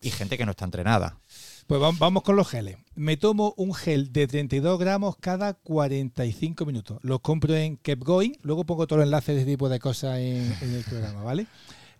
[0.00, 1.18] Y gente que no está entrenada.
[1.66, 2.76] Pues vam- vamos con los geles.
[2.94, 6.98] Me tomo un gel de 32 gramos cada 45 minutos.
[7.02, 8.32] Los compro en Keep Going.
[8.42, 11.46] Luego pongo todos los enlaces de este tipo de cosas en, el programa, ¿vale?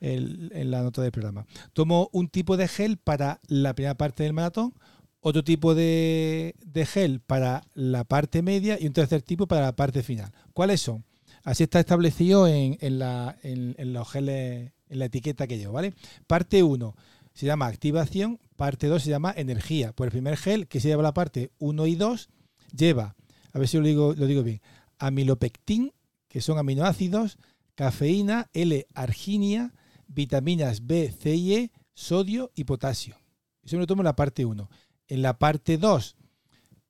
[0.01, 1.47] En la nota del programa.
[1.73, 4.75] Tomo un tipo de gel para la primera parte del maratón,
[5.21, 9.77] otro tipo de, de gel para la parte media y un tercer tipo para la
[9.77, 10.31] parte final.
[10.53, 11.05] ¿Cuáles son?
[11.43, 15.95] Así está establecido en, en la- en los geles, en la etiqueta que llevo, ¿vale?
[16.27, 16.97] Parte 1
[17.35, 19.93] se llama activación, parte 2 se llama energía.
[19.93, 22.29] Pues el primer gel, que se lleva la parte 1 y 2,
[22.75, 23.17] lleva,
[23.53, 24.63] a ver si lo digo, lo digo bien,
[24.99, 25.93] amilopectin,
[26.29, 27.39] que son aminoácidos,
[27.75, 29.75] cafeína, L-arginia,
[30.07, 33.17] vitaminas B, C y E, sodio y potasio.
[33.63, 34.71] Eso me lo tomo en la parte 1.
[35.09, 36.17] En la parte 2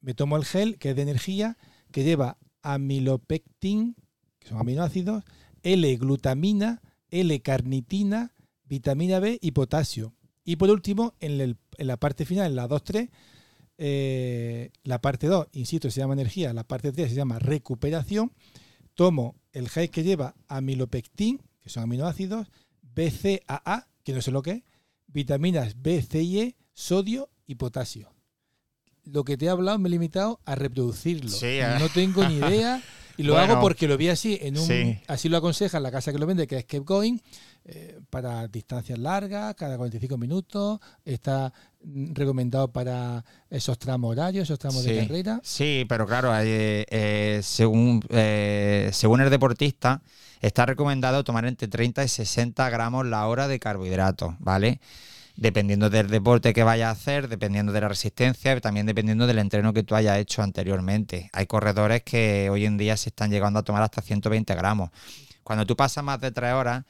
[0.00, 1.56] me tomo el gel, que es de energía,
[1.90, 3.96] que lleva amilopectin,
[4.38, 5.24] que son aminoácidos,
[5.62, 6.82] L-glutamina,
[7.20, 10.14] L-carnitina, vitamina B y potasio.
[10.44, 13.10] Y por último, en, el- en la parte final, en la 2-3,
[13.78, 18.32] eh, la parte 2, insisto, se llama energía, la parte 3 se llama recuperación.
[18.94, 22.48] Tomo el gel que lleva amilopectin, que son aminoácidos,
[22.82, 24.62] BCAA, que no sé lo que es,
[25.06, 28.12] vitaminas B, C y E, sodio y potasio.
[29.04, 31.30] Lo que te he hablado me he limitado a reproducirlo.
[31.30, 31.76] Sí, eh.
[31.78, 32.82] No tengo ni idea.
[33.16, 34.98] Y lo Bueno, hago porque lo vi así, en un, sí.
[35.06, 37.18] así lo aconseja la casa que lo vende, que es Keep Going,
[37.64, 40.80] eh, para distancias largas, cada 45 minutos.
[41.04, 45.40] Está mm, recomendado para esos tramos horarios, esos tramos de carrera.
[45.44, 50.02] Sí, pero claro, eh, eh, según, eh, según el deportista,
[50.40, 54.80] está recomendado tomar entre 30 y 60 gramos la hora de carbohidratos, ¿vale?
[55.36, 59.72] Dependiendo del deporte que vayas a hacer, dependiendo de la resistencia, también dependiendo del entreno
[59.72, 61.28] que tú hayas hecho anteriormente.
[61.32, 64.90] Hay corredores que hoy en día se están llegando a tomar hasta 120 gramos.
[65.42, 66.84] Cuando tú pasas más de 3 horas,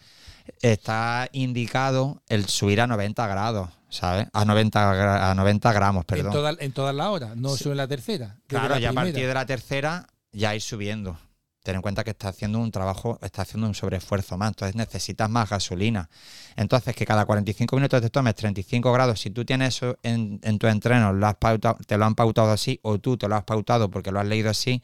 [0.61, 4.26] está indicado el subir a 90 grados, ¿sabes?
[4.33, 6.33] A 90, gra- a 90 gramos, En, perdón.
[6.33, 8.37] toda- en todas las horas, no solo en la tercera.
[8.46, 11.18] Claro, la ya a partir de la tercera ya ir subiendo.
[11.64, 15.31] Ten en cuenta que está haciendo un trabajo, está haciendo un sobreesfuerzo más, entonces necesitas
[15.31, 16.11] más gasolina.
[16.57, 20.59] Entonces, que cada 45 minutos te tomes 35 grados, si tú tienes eso en, en
[20.59, 23.44] tu entreno, lo has pautado- te lo han pautado así, o tú te lo has
[23.44, 24.83] pautado porque lo has leído así,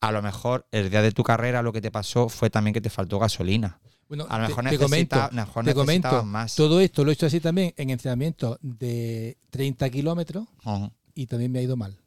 [0.00, 2.80] a lo mejor el día de tu carrera lo que te pasó fue también que
[2.80, 3.78] te faltó gasolina.
[4.08, 6.54] Bueno, A lo te- mejor, te, necesita, comento, a lo mejor te comento, más.
[6.56, 10.48] todo esto lo he hecho así también en entrenamiento de 30 kilómetros
[11.14, 11.98] y también me ha ido mal.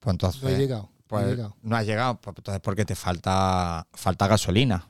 [0.00, 0.90] Pues entonces, No he llegado.
[1.08, 1.56] No Pues llegado.
[1.62, 4.88] no has llegado, pues entonces porque te falta, falta gasolina.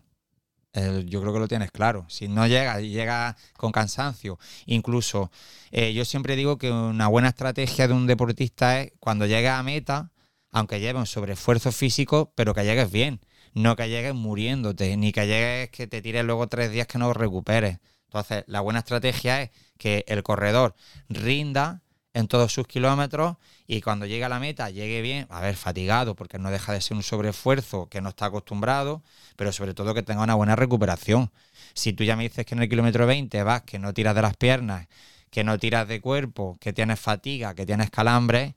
[0.72, 2.04] El- yo creo que lo tienes claro.
[2.08, 5.30] Si no llegas y llegas con cansancio, incluso
[5.70, 9.62] eh, yo siempre digo que una buena estrategia de un deportista es cuando llegues a
[9.62, 10.10] meta,
[10.52, 13.20] aunque lleve un sobreesfuerzo físico, pero que llegues bien.
[13.54, 17.12] No que llegues muriéndote, ni que llegues que te tires luego tres días que no
[17.14, 17.78] recuperes.
[18.08, 20.74] Entonces, la buena estrategia es que el corredor
[21.08, 21.82] rinda
[22.16, 26.16] en todos sus kilómetros y cuando llegue a la meta llegue bien, a ver, fatigado,
[26.16, 29.02] porque no deja de ser un sobreesfuerzo que no está acostumbrado,
[29.36, 31.30] pero sobre todo que tenga una buena recuperación.
[31.74, 34.22] Si tú ya me dices que en el kilómetro 20 vas, que no tiras de
[34.22, 34.88] las piernas,
[35.30, 38.54] que no tiras de cuerpo, que tienes fatiga, que tienes calambres,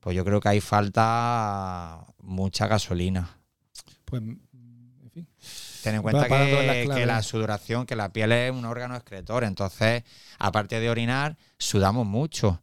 [0.00, 3.38] pues yo creo que ahí falta mucha gasolina.
[4.04, 5.28] Pues, en fin.
[5.84, 10.02] Ten en cuenta que la sudoración, que la piel es un órgano excretor, entonces,
[10.40, 12.60] aparte de orinar, sudamos mucho,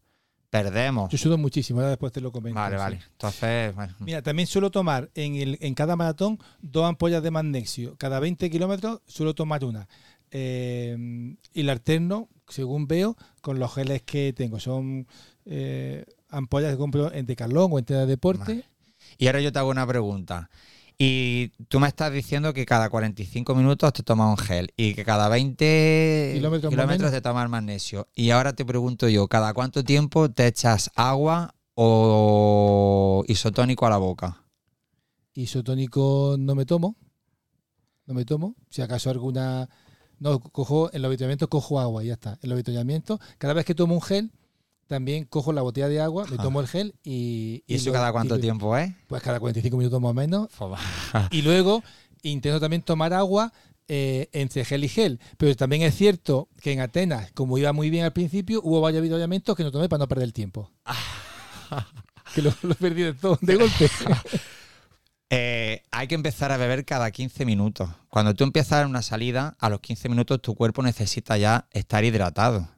[0.53, 1.11] perdemos.
[1.11, 2.59] Yo sudo muchísimo, ahora después te lo comento.
[2.59, 2.99] Vale, vale.
[3.13, 7.95] Entonces, bueno, Mira, también suelo tomar en, el, en cada maratón dos ampollas de magnesio.
[7.97, 9.87] Cada 20 kilómetros suelo tomar una.
[10.29, 14.59] Eh, y la alterno, según veo, con los geles que tengo.
[14.59, 15.07] Son
[15.47, 18.53] eh, ampollas que compro en Decathlon o en Tienda de Deporte.
[18.53, 18.65] Vale.
[19.17, 20.51] Y ahora yo te hago una pregunta.
[20.97, 25.03] Y tú me estás diciendo que cada 45 minutos te tomas un gel y que
[25.03, 28.07] cada 20 Kilómetros kilómetros, te tomas magnesio.
[28.13, 33.97] Y ahora te pregunto yo, ¿cada cuánto tiempo te echas agua o isotónico a la
[33.97, 34.43] boca?
[35.33, 36.95] Isotónico no me tomo.
[38.05, 38.55] No me tomo.
[38.69, 39.69] Si acaso alguna.
[40.19, 42.37] No, cojo, en los avituallamientos cojo agua y ya está.
[42.41, 44.31] En los avituallamientos, cada vez que tomo un gel,
[44.87, 47.63] también cojo la botella de agua, me tomo el gel y.
[47.67, 48.91] ¿Y eso lo- cada cuánto tiempo es?
[49.07, 50.49] Pues cada 45 minutos más o menos.
[51.31, 51.83] Y luego
[52.21, 53.51] intento también tomar agua
[53.87, 55.19] eh, entre gel y gel.
[55.37, 58.99] Pero también es cierto que en Atenas, como iba muy bien al principio, hubo varios
[59.01, 60.71] avituallamientos que no tomé para no perder el tiempo.
[62.35, 63.89] que lo, lo perdí de todo, de golpe.
[65.35, 67.89] Eh, hay que empezar a beber cada 15 minutos.
[68.09, 72.69] Cuando tú empiezas una salida, a los 15 minutos tu cuerpo necesita ya estar hidratado.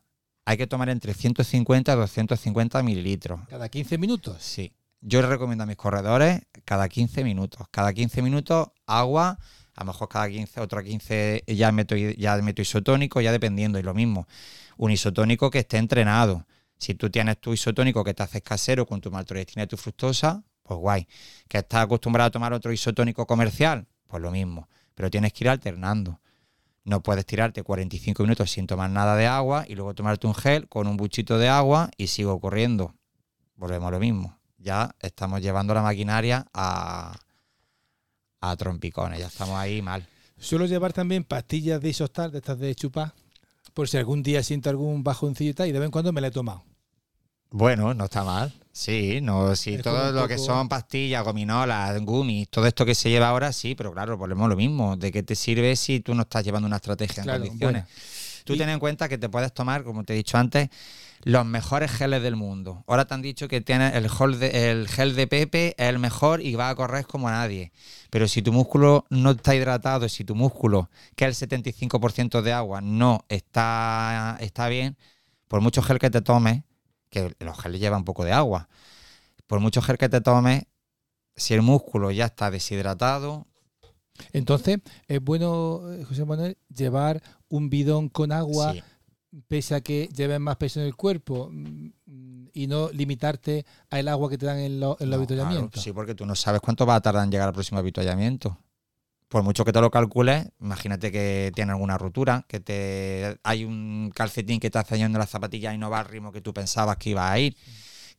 [0.45, 3.41] Hay que tomar entre 150 y 250 mililitros.
[3.49, 4.38] Cada 15 minutos.
[4.41, 4.73] Sí.
[5.01, 7.67] Yo les recomiendo a mis corredores cada 15 minutos.
[7.71, 9.39] Cada 15 minutos agua,
[9.75, 13.84] a lo mejor cada 15, otro 15 ya meto, ya meto isotónico, ya dependiendo, y
[13.84, 14.27] lo mismo.
[14.77, 16.45] Un isotónico que esté entrenado.
[16.77, 20.43] Si tú tienes tu isotónico que te haces casero con tu maltodextrina y tu fructosa,
[20.62, 21.08] pues guay.
[21.47, 23.88] ¿Que estás acostumbrado a tomar otro isotónico comercial?
[24.08, 24.69] Pues lo mismo.
[24.93, 26.19] Pero tienes que ir alternando.
[26.85, 30.69] No puedes tirarte 45 minutos sin tomar nada de agua y luego tomarte un gel
[30.69, 32.93] con un buchito de agua y sigo corriendo.
[33.55, 34.37] Volvemos a lo mismo.
[34.59, 37.17] Ya estamos llevando la maquinaria a,
[38.39, 39.19] a trompicones.
[39.19, 40.07] Ya estamos ahí mal.
[40.37, 43.13] Suelo llevar también pastillas de isostar, de estas de chupar,
[43.73, 46.21] por si algún día siento algún bajoncillo y tal, y de vez en cuando me
[46.21, 46.63] la he tomado.
[47.49, 48.53] Bueno, no está mal.
[48.77, 53.09] Sí, no, sí, Es todo lo que son pastillas, gominolas, gummies, todo esto que se
[53.09, 54.97] lleva ahora, sí, pero claro, volvemos a lo mismo.
[54.97, 57.83] ¿De qué te sirve si tú no estás llevando una estrategia Claro, en condiciones?
[57.83, 57.95] bueno.
[58.43, 60.67] Tú Y- ten en cuenta que te puedes tomar, como te he dicho antes,
[61.23, 62.83] los mejores geles del mundo.
[62.85, 65.97] Ahora te han dicho que tienes el gel de, el gel de Pepe es el
[65.97, 67.71] mejor y va a correr como nadie.
[68.09, 72.51] Pero si tu músculo no está hidratado, si tu músculo, que es el 75% de
[72.51, 74.97] agua, no está, está bien,
[75.47, 76.61] por mucho gel que te tomes,
[77.15, 78.67] que los geles llevan un poco de agua,
[79.47, 80.63] por mucho gel que te tomes,
[81.36, 83.47] si el músculo ya está deshidratado,
[84.34, 88.82] Entonces, es bueno, eh, José Manuel, llevar un bidón con agua, sí,
[89.47, 94.30] pese a que lleves más peso en el cuerpo, mm, y no limitarte al agua
[94.30, 95.71] que te dan en, lo- en No, avituallamientos.
[95.73, 98.58] claro, sí, porque tú no sabes cuánto va a tardar en llegar al próximo avituallamiento.
[99.27, 104.11] Por mucho que te lo calcules, imagínate que tiene alguna rotura, que te hay un
[104.13, 106.97] calcetín que te hace yendo la zapatilla y no va al ritmo que tú pensabas
[106.97, 107.57] que iba a ir,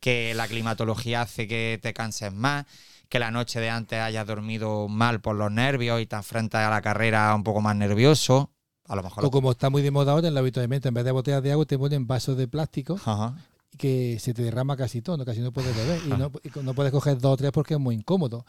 [0.01, 2.67] que la climatología hace que te canses más,
[3.09, 6.71] que la noche de antes hayas dormido mal por los nervios y te enfrentas a
[6.71, 8.51] la carrera un poco más nervioso.
[8.89, 11.05] A lo mejor O como está muy de moda ahora en el avituallamiento, en vez
[11.05, 13.35] de botellas de agua te ponen vasos de plástico Ajá.
[13.79, 16.01] Que se te derrama casi todo, casi no puedes beber.
[16.09, 16.17] Y Ah.
[16.17, 18.45] no, y no puedes coger dos o tres porque es muy incómodo.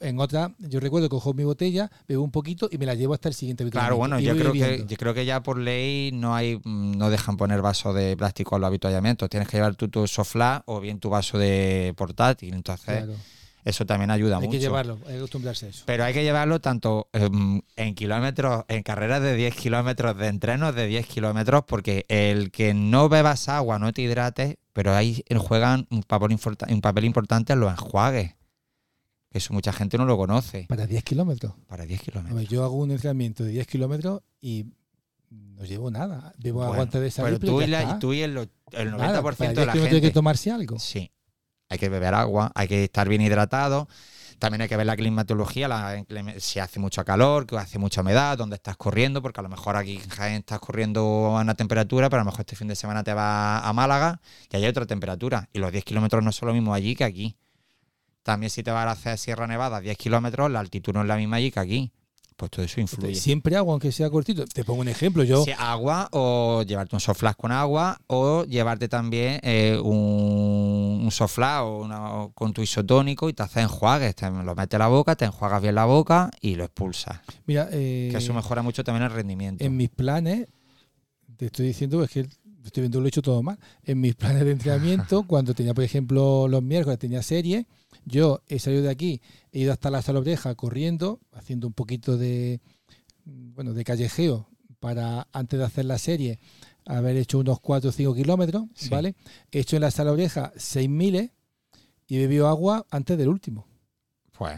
[0.00, 3.14] En otra, yo recuerdo que cojo mi botella, bebo un poquito y me la llevo
[3.14, 6.34] hasta el siguiente Claro, bueno, yo creo, que, yo creo que ya por ley no
[6.34, 9.28] hay mm, no dejan poner vaso de plástico en los avituallamientos.
[9.28, 12.54] Tienes que llevar tú tu soflá o bien tu vaso de portátil.
[12.54, 13.14] Entonces, Claro,
[13.64, 14.50] eso también ayuda hay mucho.
[14.52, 15.84] que llevarlo, hay que acostumbrarse a eso.
[15.86, 20.74] Pero hay que llevarlo tanto em, en kilómetros, en carreras de 10 kilómetros, de entrenos
[20.74, 25.86] de 10 kilómetros, porque el que no bebas agua, no te hidrates, pero ahí juegan
[25.90, 26.36] un papel,
[26.70, 28.34] un papel importante en los enjuagues.
[29.30, 30.66] Eso mucha gente no lo conoce.
[30.68, 31.54] Para 10 kilómetros.
[31.66, 32.38] Para 10 A kilómetros.
[32.38, 34.66] ver, yo hago un entrenamiento de 10 kilómetros y
[35.30, 36.34] no llevo nada.
[36.44, 38.36] Agua Bueno, antes de salir, pero tú, y, la- tú y el,
[38.72, 39.94] el 90% Nada, para 10 de la gente.
[39.94, 40.78] hay que tomarse algo.
[40.78, 41.10] Sí,
[41.72, 43.88] hay que beber agua, hay que estar bien hidratado.
[44.38, 46.04] También hay que ver la climatología, la-
[46.38, 49.76] si hace mucho calor, que hace mucha humedad, dónde estás corriendo, porque a lo mejor
[49.76, 51.00] aquí en Jaén estás corriendo
[51.36, 54.20] a una temperatura, pero a lo mejor este fin de semana te vas a Málaga
[54.50, 55.48] y hay otra temperatura.
[55.52, 57.36] Y los 10 kilómetros no son lo mismo allí que aquí.
[58.24, 61.16] También si te vas a hacer Sierra Nevada 10 kilómetros, la altitud no es la
[61.16, 61.92] misma allí que aquí.
[62.36, 63.14] Pues todo eso influye.
[63.14, 64.44] Siempre agua, aunque sea cortito.
[64.46, 65.22] Te pongo un ejemplo.
[65.22, 71.10] Yo, Sí, agua o llevarte un soflás con agua o llevarte también eh, un, un
[71.10, 74.14] soflás o una- con tu isotónico y te haces enjuagues.
[74.14, 77.20] Te lo metes a la boca, te enjuagas bien la boca y lo expulsas.
[77.46, 79.64] mira, eh, Que eso mejora mucho también el rendimiento.
[79.64, 80.46] en mis planes,
[81.36, 82.20] te estoy diciendo, es que
[82.64, 83.58] estoy viendo lo he hecho todo mal.
[83.82, 87.66] En mis planes de entrenamiento, cuando tenía, por ejemplo, los miércoles tenía serie,
[88.04, 89.20] yo he salido de aquí,
[89.52, 92.60] he ido hasta la salobreja corriendo, haciendo un poquito de,
[93.24, 94.48] bueno, de callejeo
[94.80, 96.38] para antes de hacer la serie
[96.86, 98.88] haber hecho unos 4 o 5 kilómetros, Sí.
[98.88, 99.14] ¿vale?
[99.50, 101.30] He hecho en la salobreja 6 miles
[102.06, 103.66] y he bebido agua antes del último.
[104.32, 104.56] Pues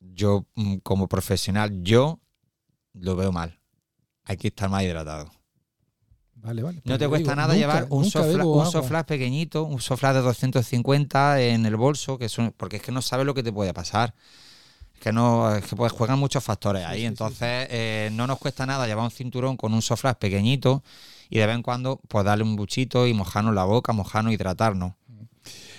[0.00, 2.20] yo, mm, como profesional, yo
[2.94, 3.58] lo veo mal.
[4.24, 5.30] Hay que estar más hidratado.
[6.36, 6.80] Vale, vale.
[6.84, 10.20] No te digo, cuesta nada nunca- llevar un, sofla, un soflás pequeñito, un soflás de
[10.20, 13.74] 250 en el bolso, que son, porque es que no sabes lo que te puede
[13.74, 14.14] pasar.
[14.94, 16.96] Es que no, es que pues juegan muchos factores ahí.
[16.98, 20.82] sí, sí, Entonces, eh, no nos cuesta nada llevar un cinturón con un soflás pequeñito
[21.30, 24.94] y de vez en cuando, pues darle un buchito y mojarnos la boca, mojarnos, hidratarnos.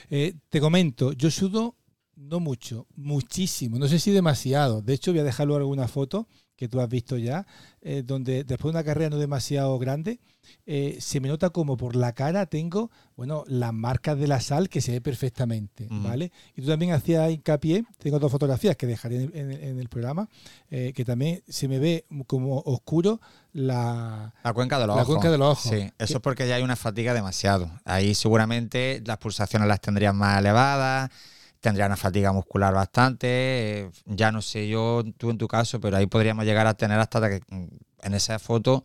[0.10, 1.76] Eh, te comento, yo sudo
[2.16, 4.82] no mucho, muchísimo, no sé si demasiado.
[4.82, 6.28] De hecho, voy a dejar luego alguna foto
[6.58, 7.46] que tú has visto ya,
[7.82, 10.20] eh, donde después de una carrera no demasiado grande,
[10.66, 14.68] eh, se me nota como por la cara tengo, bueno, las marcas de la sal
[14.70, 15.88] que se ve perfectamente.
[15.90, 16.32] ¿vale?
[16.56, 20.28] Y tú también hacías hincapié, tengo dos fotografías que dejaré en, en- en el programa,
[20.72, 23.20] eh, que también se me ve como oscuro
[23.54, 24.34] la...
[24.44, 25.16] La cuenca de los La ojos.
[25.16, 25.64] cuenca de los ojos.
[25.72, 27.70] Sí, ¿Qué- eso es porque ya hay una fatiga demasiado.
[27.86, 31.10] Ahí seguramente las pulsaciones las tendrías más elevadas,
[31.60, 33.28] tendría una fatiga muscular bastante.
[33.82, 37.00] eh, Ya no sé yo, tú en tu caso, pero ahí podríamos llegar a tener
[37.00, 38.84] hasta ta- en esa foto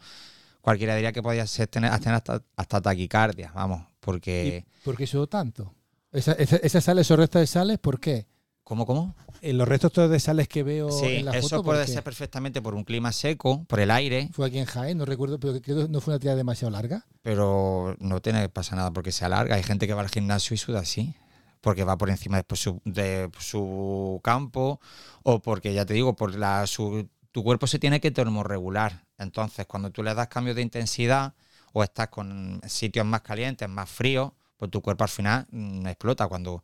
[0.60, 5.06] cualquiera diría que podía ser tener, tener hasta, hasta taquicardia, vamos, porque ¿Y ¿Por qué
[5.06, 5.74] sudo tanto?
[6.12, 8.26] Esa- esa- Esas sales, esos restos de sales, ¿por qué?
[8.64, 9.14] ¿cómo cómo?
[9.40, 11.86] En los restos todos de sales que veo Sí, en la eso foto, ¿por puede
[11.88, 15.38] ser perfectamente por un clima seco, por el aire, Fue aquí en Jaén, no recuerdo,
[15.40, 17.04] pero creo que no fue una tirada demasiado larga.
[17.22, 19.56] pero no tiene que pasar nada porque se alarga.
[19.56, 21.14] Hay gente que va al gimnasio y suda así,
[21.62, 24.80] porque va por encima de su, de su campo
[25.24, 29.06] o porque, ya te digo, por la, su- tu cuerpo se tiene que termorregular.
[29.18, 31.34] Entonces, cuando tú le das cambios de intensidad
[31.72, 36.28] o estás con sitios más calientes, más fríos, pues tu cuerpo al final mm, explota
[36.28, 36.62] cuando,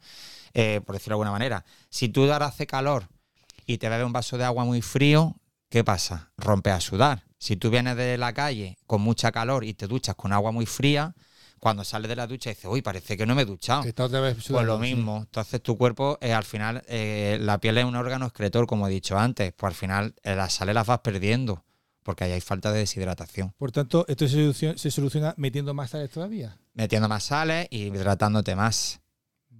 [0.54, 1.64] eh, por decirlo de alguna manera.
[1.90, 3.08] Si tú ahora hace calor
[3.66, 5.36] y te bebes un vaso de agua muy frío,
[5.68, 6.32] ¿qué pasa?
[6.36, 7.24] Rompe a sudar.
[7.38, 10.66] Si tú vienes de la calle con mucha calor y te duchas con agua muy
[10.66, 11.14] fría,
[11.58, 13.82] cuando sales de la ducha dices, uy, parece que no me he duchado.
[13.82, 13.88] Que
[14.54, 15.18] Pues lo mismo.
[15.18, 18.90] Entonces tu cuerpo, eh, al final, eh, la piel es un órgano excretor, como he
[18.90, 19.52] dicho antes.
[19.52, 21.64] Pues al final eh, las sales las vas perdiendo,
[22.02, 23.54] porque ahí hay falta de deshidratación.
[23.56, 26.58] Por tanto, esto se soluciona, se soluciona metiendo más sales todavía.
[26.74, 29.00] Metiendo más sales y hidratándote más.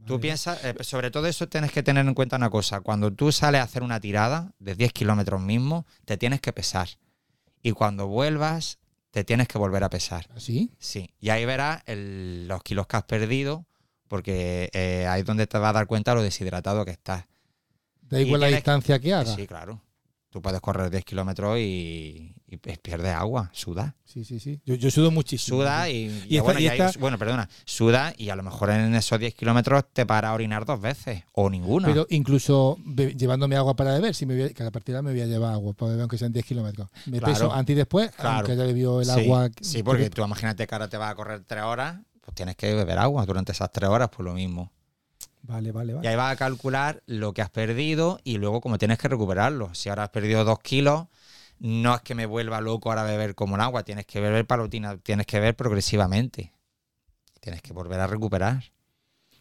[0.07, 2.81] Tú piensas, sobre todo eso tienes que tener en cuenta una cosa.
[2.81, 6.89] Cuando tú sales a hacer una tirada de 10 kilómetros mismo, te tienes que pesar.
[7.63, 8.79] Y cuando vuelvas,
[9.11, 10.27] te tienes que volver a pesar.
[10.37, 10.71] ¿Así?
[10.79, 13.67] Sí, y ahí verás el- los kilos que has perdido,
[14.09, 17.25] porque eh, ahí es donde te vas a dar cuenta lo deshidratado que estás.
[18.03, 19.35] Da igual la distancia que haga.
[19.35, 19.83] Sí, claro.
[20.31, 23.95] Tú puedes correr 10 kilómetros y, y pierdes agua, suda.
[24.05, 24.61] Sí, sí, sí.
[24.67, 25.57] Yo, yo sudo muchísimo.
[25.59, 29.35] Suda y, Y y esta- bueno, perdona, suda y a lo mejor en esos 10
[29.35, 31.89] kilómetros te para a orinar dos veces o ninguna.
[31.89, 32.77] Pero incluso
[33.17, 35.23] llevándome agua para beber, si me voy a, que a partir de ahora me voy
[35.23, 36.89] a llevar agua para beber aunque sean 10 kilómetros.
[37.07, 37.33] Me Claro.
[37.33, 38.37] peso antes y después, Claro.
[38.37, 39.49] aunque haya bebido el Sí, agua.
[39.63, 42.75] Sí, porque tú imagínate que ahora te vas a correr 3 horas, pues tienes que
[42.75, 44.71] beber agua durante esas 3 horas, pues lo mismo.
[45.43, 48.99] Vale, vale, Y ahí vas a calcular lo que has perdido y luego cómo tienes
[48.99, 49.75] que recuperarlo.
[49.75, 51.07] Si ahora has perdido dos kilos,
[51.59, 54.47] no es que me vuelva loco ahora a beber como el agua, tienes que beber
[54.47, 56.53] palotina, tienes que beber progresivamente.
[57.41, 58.63] Tienes que volver a recuperar.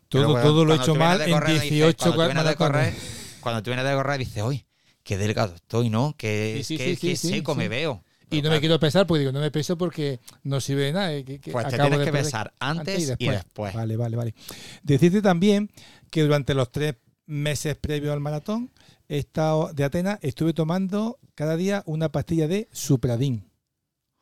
[0.08, 2.56] Todo, bueno, todo lo he cuando hecho mal en correr, dices, 18 cuando tú de
[2.56, 2.94] correr,
[3.42, 4.66] cuando tú vienes de correr dices, uy,
[5.04, 6.16] qué delgado estoy, ¿no?
[6.18, 8.04] Qué, Sí, sí, qué- sí, qué seco me veo.
[8.30, 11.14] Y no me quiero pesar porque digo, no me peso porque no sirve de nada.
[11.14, 13.74] eh, que- que Pues te tienes que besar antes, y después.
[13.74, 14.36] Vale, vale, vale.
[14.84, 15.70] Decirte también
[16.12, 18.72] que durante los tres meses previos al maratón
[19.08, 23.50] he estado de Atenas, estuve tomando cada día una pastilla de Supradín.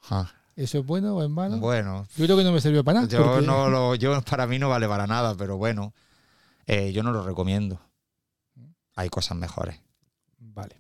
[0.10, 1.58] Ah, ¿Eso es bueno o es malo?
[1.58, 3.12] Bueno, Yo creo que no me sirvió para nada.
[3.12, 5.94] Yo porque- no lo, yo para mí no vale para nada, pero bueno,
[6.68, 7.82] eh, yo no lo recomiendo.
[8.96, 9.80] Hay cosas mejores.
[10.38, 10.76] Vale.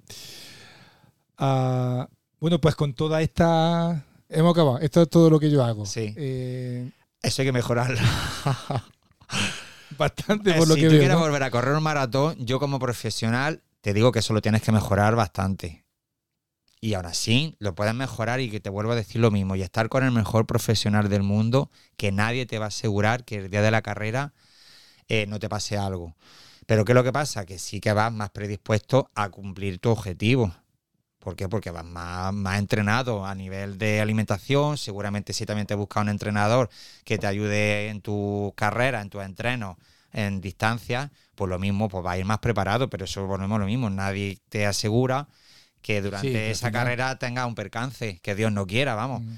[1.38, 2.08] Ah,
[2.46, 4.06] bueno, pues con toda esta...
[4.30, 4.78] Hemos acabado.
[4.78, 5.88] Esto es todo lo que yo hago.
[5.88, 6.14] Sí.
[6.16, 6.92] Eh,
[7.24, 7.98] Eso hay que mejorarlo.
[9.98, 11.22] bastante Eh, lo si que tú quieres ¿no?
[11.22, 14.72] volver a correr un maratón, yo como profesional te digo que eso lo tienes que
[14.72, 15.86] mejorar bastante.
[16.80, 19.64] Y aún así lo puedes mejorar y que te vuelvo a decir lo mismo y
[19.64, 23.50] estar con el mejor profesional del mundo, que nadie te va a asegurar que el
[23.50, 24.34] día de la carrera
[25.08, 26.16] eh, no te pase algo.
[26.68, 27.44] Pero ¿qué es lo que pasa?
[27.44, 30.54] Que sí que vas más predispuesto a cumplir tu objetivo.
[31.26, 31.50] ¿Por qué?
[31.50, 34.78] Porque vas más, más entrenado a nivel de alimentación.
[34.78, 36.70] Seguramente si también te buscas un entrenador
[37.04, 39.76] que te ayude en tu carrera, en tus entrenos,
[40.14, 43.60] en distancia, pues lo mismo, pues va a ir más preparado, pero eso volvemos a
[43.60, 43.90] lo mismo.
[43.90, 45.28] Nadie te asegura
[45.82, 49.24] que durante Sí, esa carrera tengas un percance, que Dios no quiera, vamos.
[49.24, 49.34] Mm.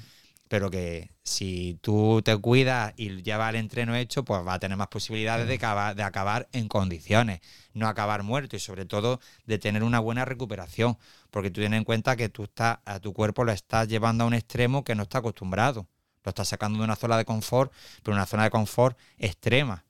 [0.48, 4.76] Pero que si tú te cuidas y llevas el entreno hecho, pues va a tener
[4.76, 7.40] más posibilidades de acabar, de acabar en condiciones,
[7.74, 10.96] no acabar muerto y sobre todo de tener una buena recuperación.
[11.30, 14.26] Porque tú tienes en cuenta que tú estás, a tu cuerpo lo estás llevando a
[14.26, 15.86] un extremo que no está acostumbrado.
[16.24, 17.72] Lo estás sacando de una zona de confort,
[18.02, 19.84] pero una zona de confort extrema.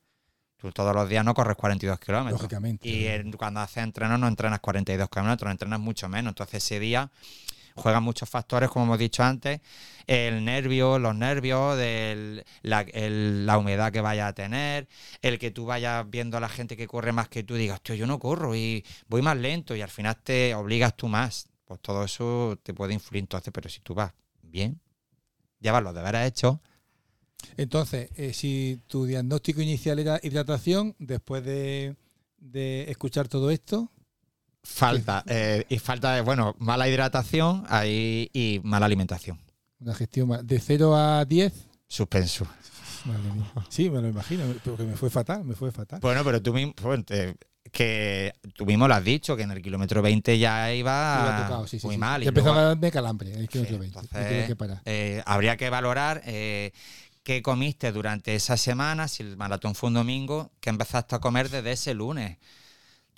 [0.57, 2.43] Tú todos los días no corres 42 kilómetros.
[2.43, 2.89] Lógicamente.
[2.89, 6.33] Y cuando haces entreno no entrenas 42 kilómetros, entrenas mucho menos.
[6.33, 7.11] Entonces ese día
[7.79, 9.61] juegan muchos factores, como hemos dicho antes,
[10.07, 14.89] el nervio, los nervios, del- la, la humedad que vayas a tener,
[15.23, 17.95] el que tú vayas viendo a la gente que corre más que tú digas, hostia,
[17.95, 21.49] yo no corro y voy más lento y al final te obligas tú más.
[21.65, 24.13] Pues todo eso te puede influir entonces, pero si tú vas
[24.43, 24.81] bien,
[25.61, 26.59] llevas los deberes hechos,
[27.57, 31.97] Entonces, eh, si tu diagnóstico inicial era hidratación, después de,
[32.39, 33.91] de escuchar todo esto,
[34.73, 35.25] falta.
[35.27, 39.41] eh, y falta de, bueno, mala hidratación ahí, y mala alimentación.
[39.81, 41.53] Una gestión ma- de 0 a 10.
[41.89, 42.47] Suspenso.
[43.05, 43.45] Madre mía.
[43.71, 46.01] Sí, me lo imagino, porque me fue fatal, me fue fatal.
[46.01, 47.37] Bueno, pero tú mismo, bueno, te-
[47.73, 51.67] que tú mismo lo has dicho, que en el kilómetro 20 ya iba, Iba tocado,
[51.67, 51.99] sí, sí, muy sí.
[52.01, 52.23] mal.
[52.23, 53.99] y Ya empezó luego- a darme calambre en el Sí, kilómetro 20.
[54.01, 54.83] entonces, me tuve que parar.
[54.85, 56.73] eh, habría que valorar eh,
[57.23, 61.51] qué comiste durante esa semana, si el maratón fue un domingo, que empezaste a comer
[61.51, 62.39] desde ese lunes.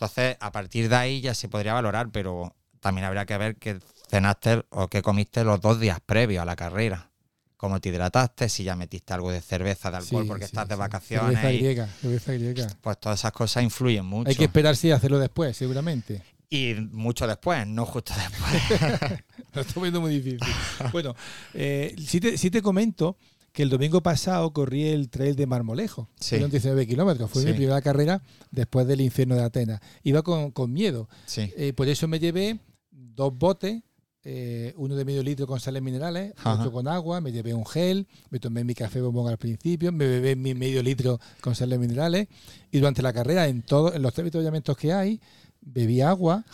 [0.01, 3.79] Entonces, a partir de ahí ya se podría valorar, pero también habría que ver qué
[4.09, 7.11] cenaste o qué comiste los dos días previos a la carrera.
[7.59, 10.67] Cómo te hidrataste, si ya metiste algo de cerveza, de alcohol, Sí, porque sí, estás
[10.69, 10.79] de sí.
[10.79, 11.35] vacaciones.
[11.35, 12.67] Cerveza y, griega, cerveza griega.
[12.81, 14.31] pues todas esas cosas influyen mucho.
[14.31, 16.23] Hay que esperarse y hacerlo después, seguramente.
[16.49, 19.21] Y mucho después, no justo después.
[19.53, 20.41] Lo estoy viendo muy difícil.
[20.93, 21.15] Bueno,
[21.53, 23.19] eh, sí, te, sí te comento
[23.53, 26.09] que el domingo pasado corrí el trail de Marmolejo.
[26.21, 26.31] Sí.
[26.37, 27.31] Fueron 19 kilómetros.
[27.31, 29.81] Fue mi primera carrera después del infierno de Atenas.
[30.05, 31.09] Iba con, con miedo.
[31.27, 31.53] sí.
[31.57, 32.59] Eh, por eso me llevé
[32.91, 33.83] dos botes,
[34.23, 36.55] eh, uno de medio litro con sales minerales, Ajá.
[36.55, 40.07] otro con agua, me llevé un gel, me tomé mi café bombón al principio, me
[40.07, 42.29] bebé mi medio litro con sales minerales
[42.71, 45.21] y durante la carrera, en, todo, en los tres avituallamientos que hay,
[45.63, 46.45] bebí agua,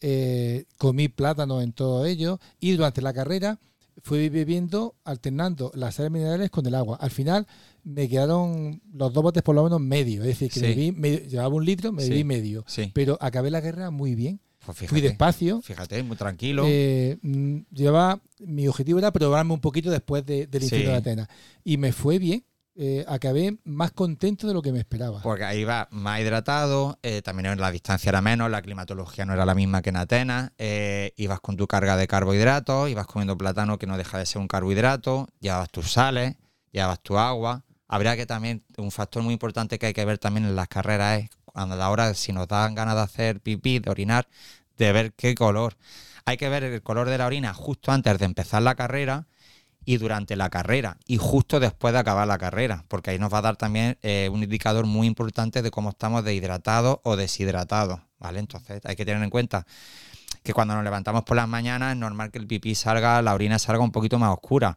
[0.00, 3.58] eh, comí plátano en todo ello y durante la carrera
[4.02, 6.96] fui bebiendo, alternando las sales minerales con el agua.
[7.00, 7.46] Al final
[7.84, 10.66] me quedaron los dos botes por lo menos medio, es decir, que Sí.
[10.66, 12.10] bebí medio- llevaba un litro, me Sí.
[12.10, 12.64] bebí medio.
[12.66, 12.90] Sí.
[12.94, 14.40] Pero acabé la guerra muy bien.
[14.64, 15.62] Pues Fui despacio.
[15.62, 16.64] fíjate, muy tranquilo.
[16.66, 20.76] Eh, mm, llevaba, mi objetivo era probarme un poquito después de- del Sí.
[20.82, 21.28] de Atenas.
[21.64, 22.44] Y me fue bien.
[22.82, 25.20] Eh, acabé más contento de lo que me esperaba.
[25.20, 29.44] Porque ahí va más hidratado, eh, también la distancia era menos, la climatología no era
[29.44, 33.78] la misma que en Atenas, eh, ibas con tu carga de carbohidratos, ibas comiendo plátano
[33.78, 36.36] que no deja de ser un carbohidrato, llevabas tus sales,
[36.72, 37.66] llevabas tu agua.
[37.86, 41.20] Habría que también, un factor muy importante que hay que ver también en las carreras
[41.20, 44.26] es cuando a la hora, si nos dan ganas de hacer pipí, de orinar,
[44.78, 45.76] de ver qué color.
[46.24, 49.26] Hay que ver el color de la orina justo antes de empezar la carrera
[49.84, 53.38] y durante la carrera y justo después de acabar la carrera, porque ahí nos va
[53.38, 58.40] a dar también eh, un indicador muy importante de cómo estamos deshidratados o deshidratados, ¿vale?
[58.40, 59.66] Entonces hay que tener en cuenta
[60.42, 63.58] que cuando nos levantamos por las mañanas es normal que el pipí salga, la orina
[63.58, 64.76] salga un poquito más oscura.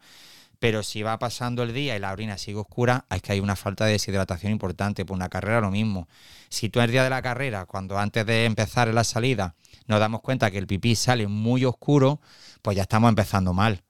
[0.60, 3.58] Pero si va pasando el día y la orina sigue oscura, es que hay una
[3.58, 5.04] falta de deshidratación importante.
[5.04, 6.08] Por una carrera lo mismo.
[6.48, 9.56] Si tú el día de la carrera, cuando antes de empezar la salida,
[9.88, 12.22] nos damos cuenta que el pipí sale muy oscuro,
[12.62, 13.84] pues ya estamos empezando mal.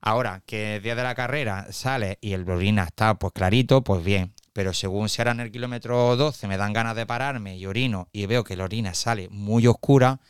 [0.00, 4.04] Ahora, que el día de la carrera sale y el orina está pues clarito, pues
[4.04, 4.32] bien.
[4.52, 8.08] Pero según si ahora en el kilómetro 12 me dan ganas de pararme y orino
[8.12, 10.20] y veo que la orina sale muy oscura,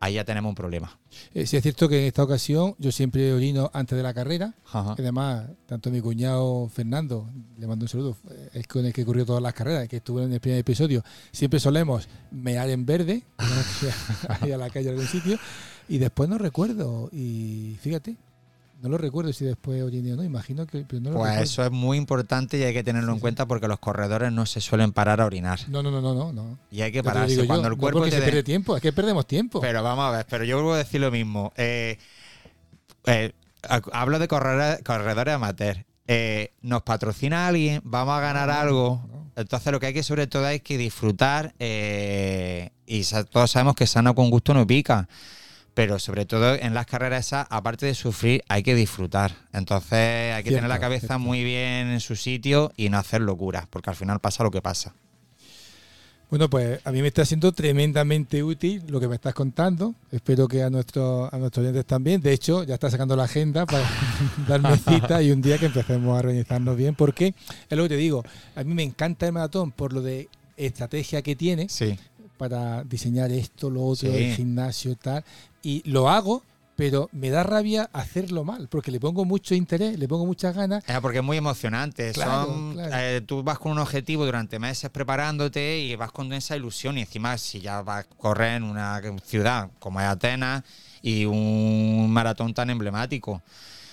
[0.00, 0.98] ahí ya tenemos un problema.
[1.34, 4.54] Eh, sí es cierto que en esta ocasión yo siempre orino antes de la carrera.
[4.72, 4.94] Ajá.
[4.98, 8.16] Además, tanto mi cuñado Fernando, le mando un saludo,
[8.52, 11.02] es con el que corrió todas las carreras, que estuvo en el primer episodio,
[11.32, 13.22] siempre solemos mear en verde,
[14.46, 15.38] ir a la calle a algún sitio,
[15.88, 18.16] y después no recuerdo, y fíjate,
[18.88, 21.42] no lo recuerdo si después oriné o no, imagino que pero no lo Pues recuerdo.
[21.44, 23.20] eso es muy importante y hay que tenerlo Sí, en sí.
[23.20, 25.60] cuenta porque los corredores no se suelen parar a orinar.
[25.68, 26.58] No, no, no, no, no.
[26.70, 28.82] Y hay que pararse yo, cuando el no cuerpo porque te se pierde tiempo, es
[28.82, 29.60] que perdemos tiempo.
[29.60, 31.52] Pero vamos a ver, pero yo vuelvo a decir lo mismo.
[31.56, 31.98] Eh,
[33.06, 33.32] eh,
[33.68, 35.84] ha- hablo de corredores, corredores amateur.
[36.08, 39.08] Eh, nos patrocina alguien, vamos a ganar algo.
[39.34, 43.86] Entonces lo que hay que sobre todo hay que disfrutar eh, y todos sabemos que
[43.86, 45.08] sano con gusto no pica.
[45.76, 49.32] Pero sobre todo en las carreras esas, aparte de sufrir, hay que disfrutar.
[49.52, 51.18] Entonces hay que Cierto, tener la cabeza cierto.
[51.18, 54.62] muy bien en su sitio y no hacer locuras, porque al final pasa lo que
[54.62, 54.94] pasa.
[56.30, 59.94] Bueno, pues a mí me está siendo tremendamente útil lo que me estás contando.
[60.10, 62.22] Espero que a, nuestros a nuestros oyentes también.
[62.22, 63.84] De hecho, ya está sacando la agenda para
[64.48, 66.94] darme cita y un día que empecemos a organizarnos bien.
[66.94, 67.34] Porque
[67.68, 68.24] es lo que te digo,
[68.56, 71.98] a mí me encanta el maratón por lo de estrategia que tiene Sí.
[72.36, 74.16] Para diseñar esto, lo otro, Sí.
[74.16, 75.24] el gimnasio, tal.
[75.62, 76.42] Y lo hago,
[76.76, 80.84] pero me da rabia hacerlo mal, porque le pongo mucho interés, le pongo muchas ganas.
[80.86, 82.12] Eh, porque es muy emocionante.
[82.12, 82.96] Claro, Son, claro.
[82.98, 86.98] eh, tú vas con un objetivo durante meses preparándote y vas con esa ilusión.
[86.98, 90.62] Y encima, si ya vas a correr en una ciudad como es Atenas
[91.00, 93.40] y un maratón tan emblemático.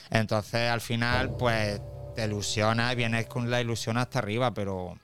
[0.10, 1.80] Entonces, al final, pues
[2.16, 4.98] te ilusionas, vienes con la ilusión hasta arriba, pero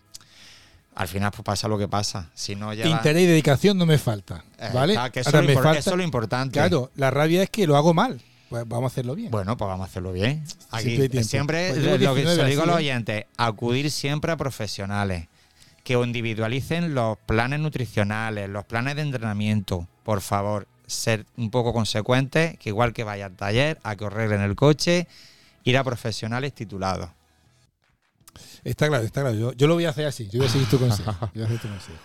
[0.99, 2.29] al final pues pasa lo que pasa.
[2.33, 2.91] Si no llevas...
[2.91, 4.93] Interés y dedicación no me falta, Eh, ¿vale?
[4.93, 6.53] está, que eso, Ahora es lo me falta- eso es lo importante.
[6.53, 8.21] Claro, la rabia es que lo hago mal.
[8.49, 9.31] Pues vamos a hacerlo bien.
[9.31, 10.43] Bueno, pues vamos a hacerlo bien.
[10.71, 14.37] Aquí Siempre Pues lo que 19 se lo digo a los oyentes, acudir siempre a
[14.37, 15.27] profesionales
[15.83, 19.87] que os individualicen los planes nutricionales, los planes de entrenamiento.
[20.03, 24.41] Por favor, ser un poco consecuentes, que igual que vaya al taller, a correr en
[24.41, 25.07] el coche,
[25.63, 27.09] ir a profesionales titulados.
[28.63, 29.35] Está claro, está claro.
[29.37, 30.27] Yo, yo lo voy a hacer así.
[30.29, 31.11] Yo voy a seguir tu consejo.
[31.33, 31.97] Yo voy a seguir tu consejo.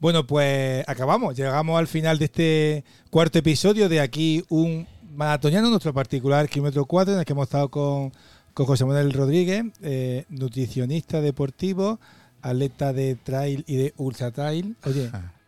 [0.00, 1.36] Bueno, pues acabamos.
[1.36, 7.14] Llegamos al final de este cuarto episodio de aquí un maratoniano, nuestro particular kilómetro 4,
[7.14, 8.12] en el que hemos estado con,
[8.54, 12.00] con José Manuel Rodríguez, eh, nutricionista deportivo,
[12.40, 14.76] atleta de trail y de ultra trail.
[14.84, 15.10] Oye,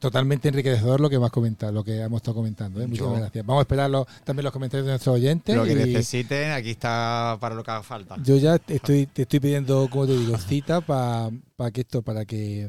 [0.00, 2.80] totalmente enriquecedor lo que hemos comentado, lo que hemos estado comentando.
[2.82, 2.86] ¿eh?
[2.88, 3.46] Muchas Yo- gracias.
[3.46, 5.54] Vamos a esperar los- también los comentarios de nuestros oyentes.
[5.54, 8.16] Lo que y- necesiten, aquí está para lo que haga falta.
[8.24, 11.30] yo ya te estoy, te estoy pidiendo, como te digo, cita para
[11.72, 12.68] que esto, para que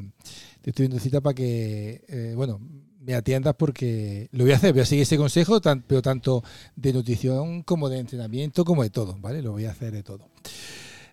[0.60, 2.60] te estoy pidiendo cita para que, eh, bueno,
[3.00, 6.44] me atiendas porque lo voy a hacer, voy a seguir ese consejo, tan- pero tanto
[6.76, 9.42] de nutrición como de entrenamiento, como de todo, ¿vale?
[9.42, 10.28] Lo voy a hacer de todo.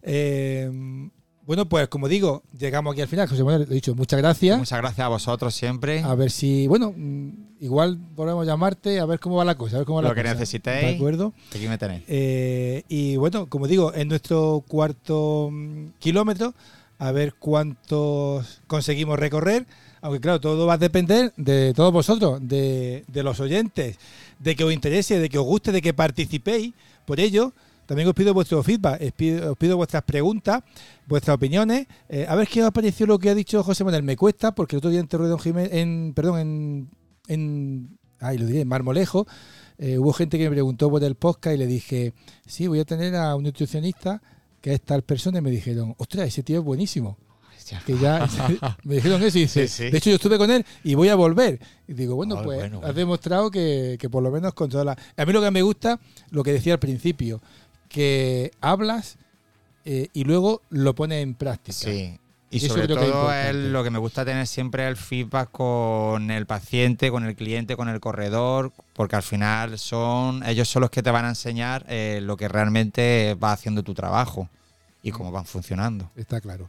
[0.04, 1.10] Eh,
[1.50, 3.28] bueno, pues como digo, llegamos aquí al final.
[3.28, 4.60] José Manuel, lo he dicho, muchas gracias.
[4.60, 6.04] Muchas gracias a vosotros siempre.
[6.04, 7.30] A ver si, bueno, mm,
[7.62, 10.10] igual volvemos a llamarte a ver cómo va la cosa, a ver cómo va Lo
[10.10, 10.34] la que cosa.
[10.36, 10.86] necesitéis.
[10.86, 11.34] ¿De acuerdo?
[11.50, 12.04] Aquí me tenéis.
[12.08, 16.54] Eh, y bueno, como digo, en nuestro cuarto mm, kilómetro,
[17.00, 19.66] a ver cuántos conseguimos recorrer.
[20.02, 23.98] Aunque claro, todo va a depender de todos vosotros, de, de los oyentes,
[24.38, 26.74] de que os interese, de que os guste, de que participéis.
[27.06, 27.54] Por ello,
[27.90, 30.62] también os pido vuestro feedback, os pido, os pido vuestras preguntas,
[31.08, 31.88] vuestras opiniones.
[32.08, 34.04] Eh, a ver qué os ha parecido lo que ha dicho José Manuel.
[34.04, 36.90] Me cuesta, porque el otro día en Jiménez, en, perdón, en,
[37.28, 39.26] en, ay, lo diré, en Marmolejo,
[39.80, 42.14] eh, hubo gente que me preguntó por el podcast y le dije,
[42.46, 44.22] sí, voy a tener a un nutricionista
[44.62, 47.18] que es tal persona y me dijeron, ostras, ese tío es buenísimo.
[47.88, 48.28] Que ya
[48.84, 49.90] me dijeron eso y dice, Sí, sí.
[49.92, 51.60] de hecho yo estuve con él y voy a volver.
[51.88, 54.96] Y digo, bueno, pues bueno, has demostrado que, que por lo menos controla.
[55.18, 57.42] A mí lo que me gusta, lo que decía al principio,
[57.90, 59.18] que hablas
[59.84, 61.78] eh, y luego lo pones en práctica.
[61.78, 62.18] Sí.
[62.52, 64.98] Y Eso sobre creo que es todo es lo que me gusta tener siempre el
[64.98, 70.68] feedback con el paciente, con el cliente, con el corredor, porque al final son ellos
[70.68, 74.50] son los que te van a enseñar eh, lo que realmente va haciendo tu trabajo
[75.02, 76.12] y cómo van funcionando.
[76.16, 76.68] Está claro.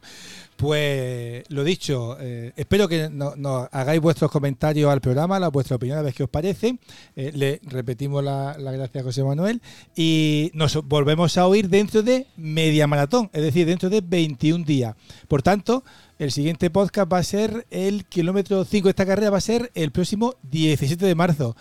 [0.55, 5.75] Pues lo dicho, eh, espero que no- nos hagáis vuestros comentarios al programa, la vuestra
[5.75, 6.77] opinión, a ver qué os parece.
[7.15, 9.61] Eh, le repetimos la, la gracia a José Manuel
[9.95, 14.95] y nos volvemos a oír dentro de media maratón, es decir, dentro de 21 días.
[15.27, 15.83] Por tanto,
[16.19, 19.71] el siguiente podcast va a ser el kilómetro 5 de esta carrera, va a ser
[19.73, 21.55] el próximo 17 de marzo.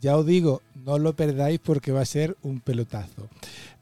[0.00, 3.28] Ya os digo, no lo perdáis porque va a ser un pelotazo.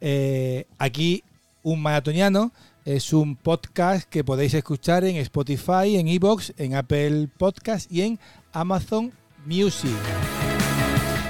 [0.01, 1.23] Eh, aquí
[1.63, 2.53] un maratoniano
[2.85, 8.19] es un podcast que podéis escuchar en Spotify, en Evox, en Apple Podcast y en
[8.53, 9.13] Amazon
[9.45, 9.91] Music.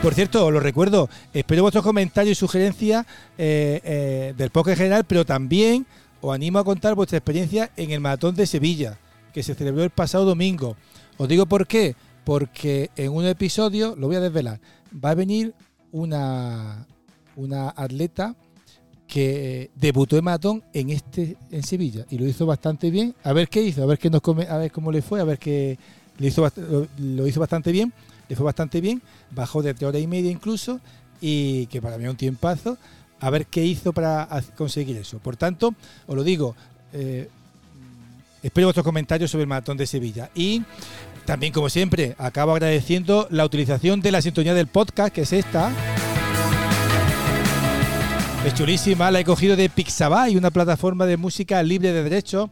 [0.03, 3.05] Por cierto, os lo recuerdo, espero vuestros comentarios y sugerencias
[3.37, 5.87] eh, eh, del podcast en general, pero también
[6.21, 8.99] os animo a contar vuestra experiencia en el Maratón de Sevilla,
[9.33, 10.77] que se celebró el pasado domingo.
[11.17, 14.61] Os digo por qué, porque en un episodio, lo voy a desvelar,
[14.93, 15.55] va a venir
[15.91, 16.87] una,
[17.35, 18.37] una atleta
[19.09, 23.15] que debutó en maratón en este en Sevilla y lo hizo bastante bien.
[23.25, 25.25] A ver qué hizo, a ver qué nos come, a ver cómo le fue, a
[25.25, 25.79] ver qué
[26.19, 27.93] lo, hizo bastante bien,
[28.29, 29.01] le fue bastante bien,
[29.31, 30.81] bajó de horas y media incluso
[31.21, 32.77] y que para mí es un tiempazo.
[33.21, 35.19] A ver qué hizo para conseguir eso.
[35.19, 35.75] Por tanto,
[36.07, 36.55] os lo digo,
[36.93, 37.29] eh,
[38.43, 40.63] espero vuestros comentarios sobre el maratón de Sevilla y
[41.25, 45.73] también como siempre acabo agradeciendo la utilización de la sintonía del podcast que es esta.
[48.49, 52.49] Es chulísima, la he cogido de Pixabay, una plataforma de música libre de derechos,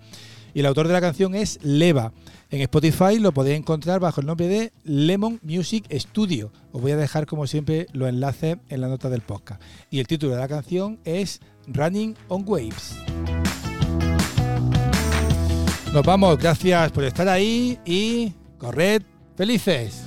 [0.53, 2.13] y el autor de la canción es Leva.
[2.51, 6.53] En Spotify lo podéis encontrar bajo el nombre de Lemon Music Studio.
[6.73, 9.63] Os voy a dejar, como siempre, los enlaces en la nota del podcast.
[9.91, 12.97] Y el título de la canción es Running on Waves.
[15.95, 19.01] Nos vamos, gracias por estar ahí y corred
[19.35, 20.06] felices.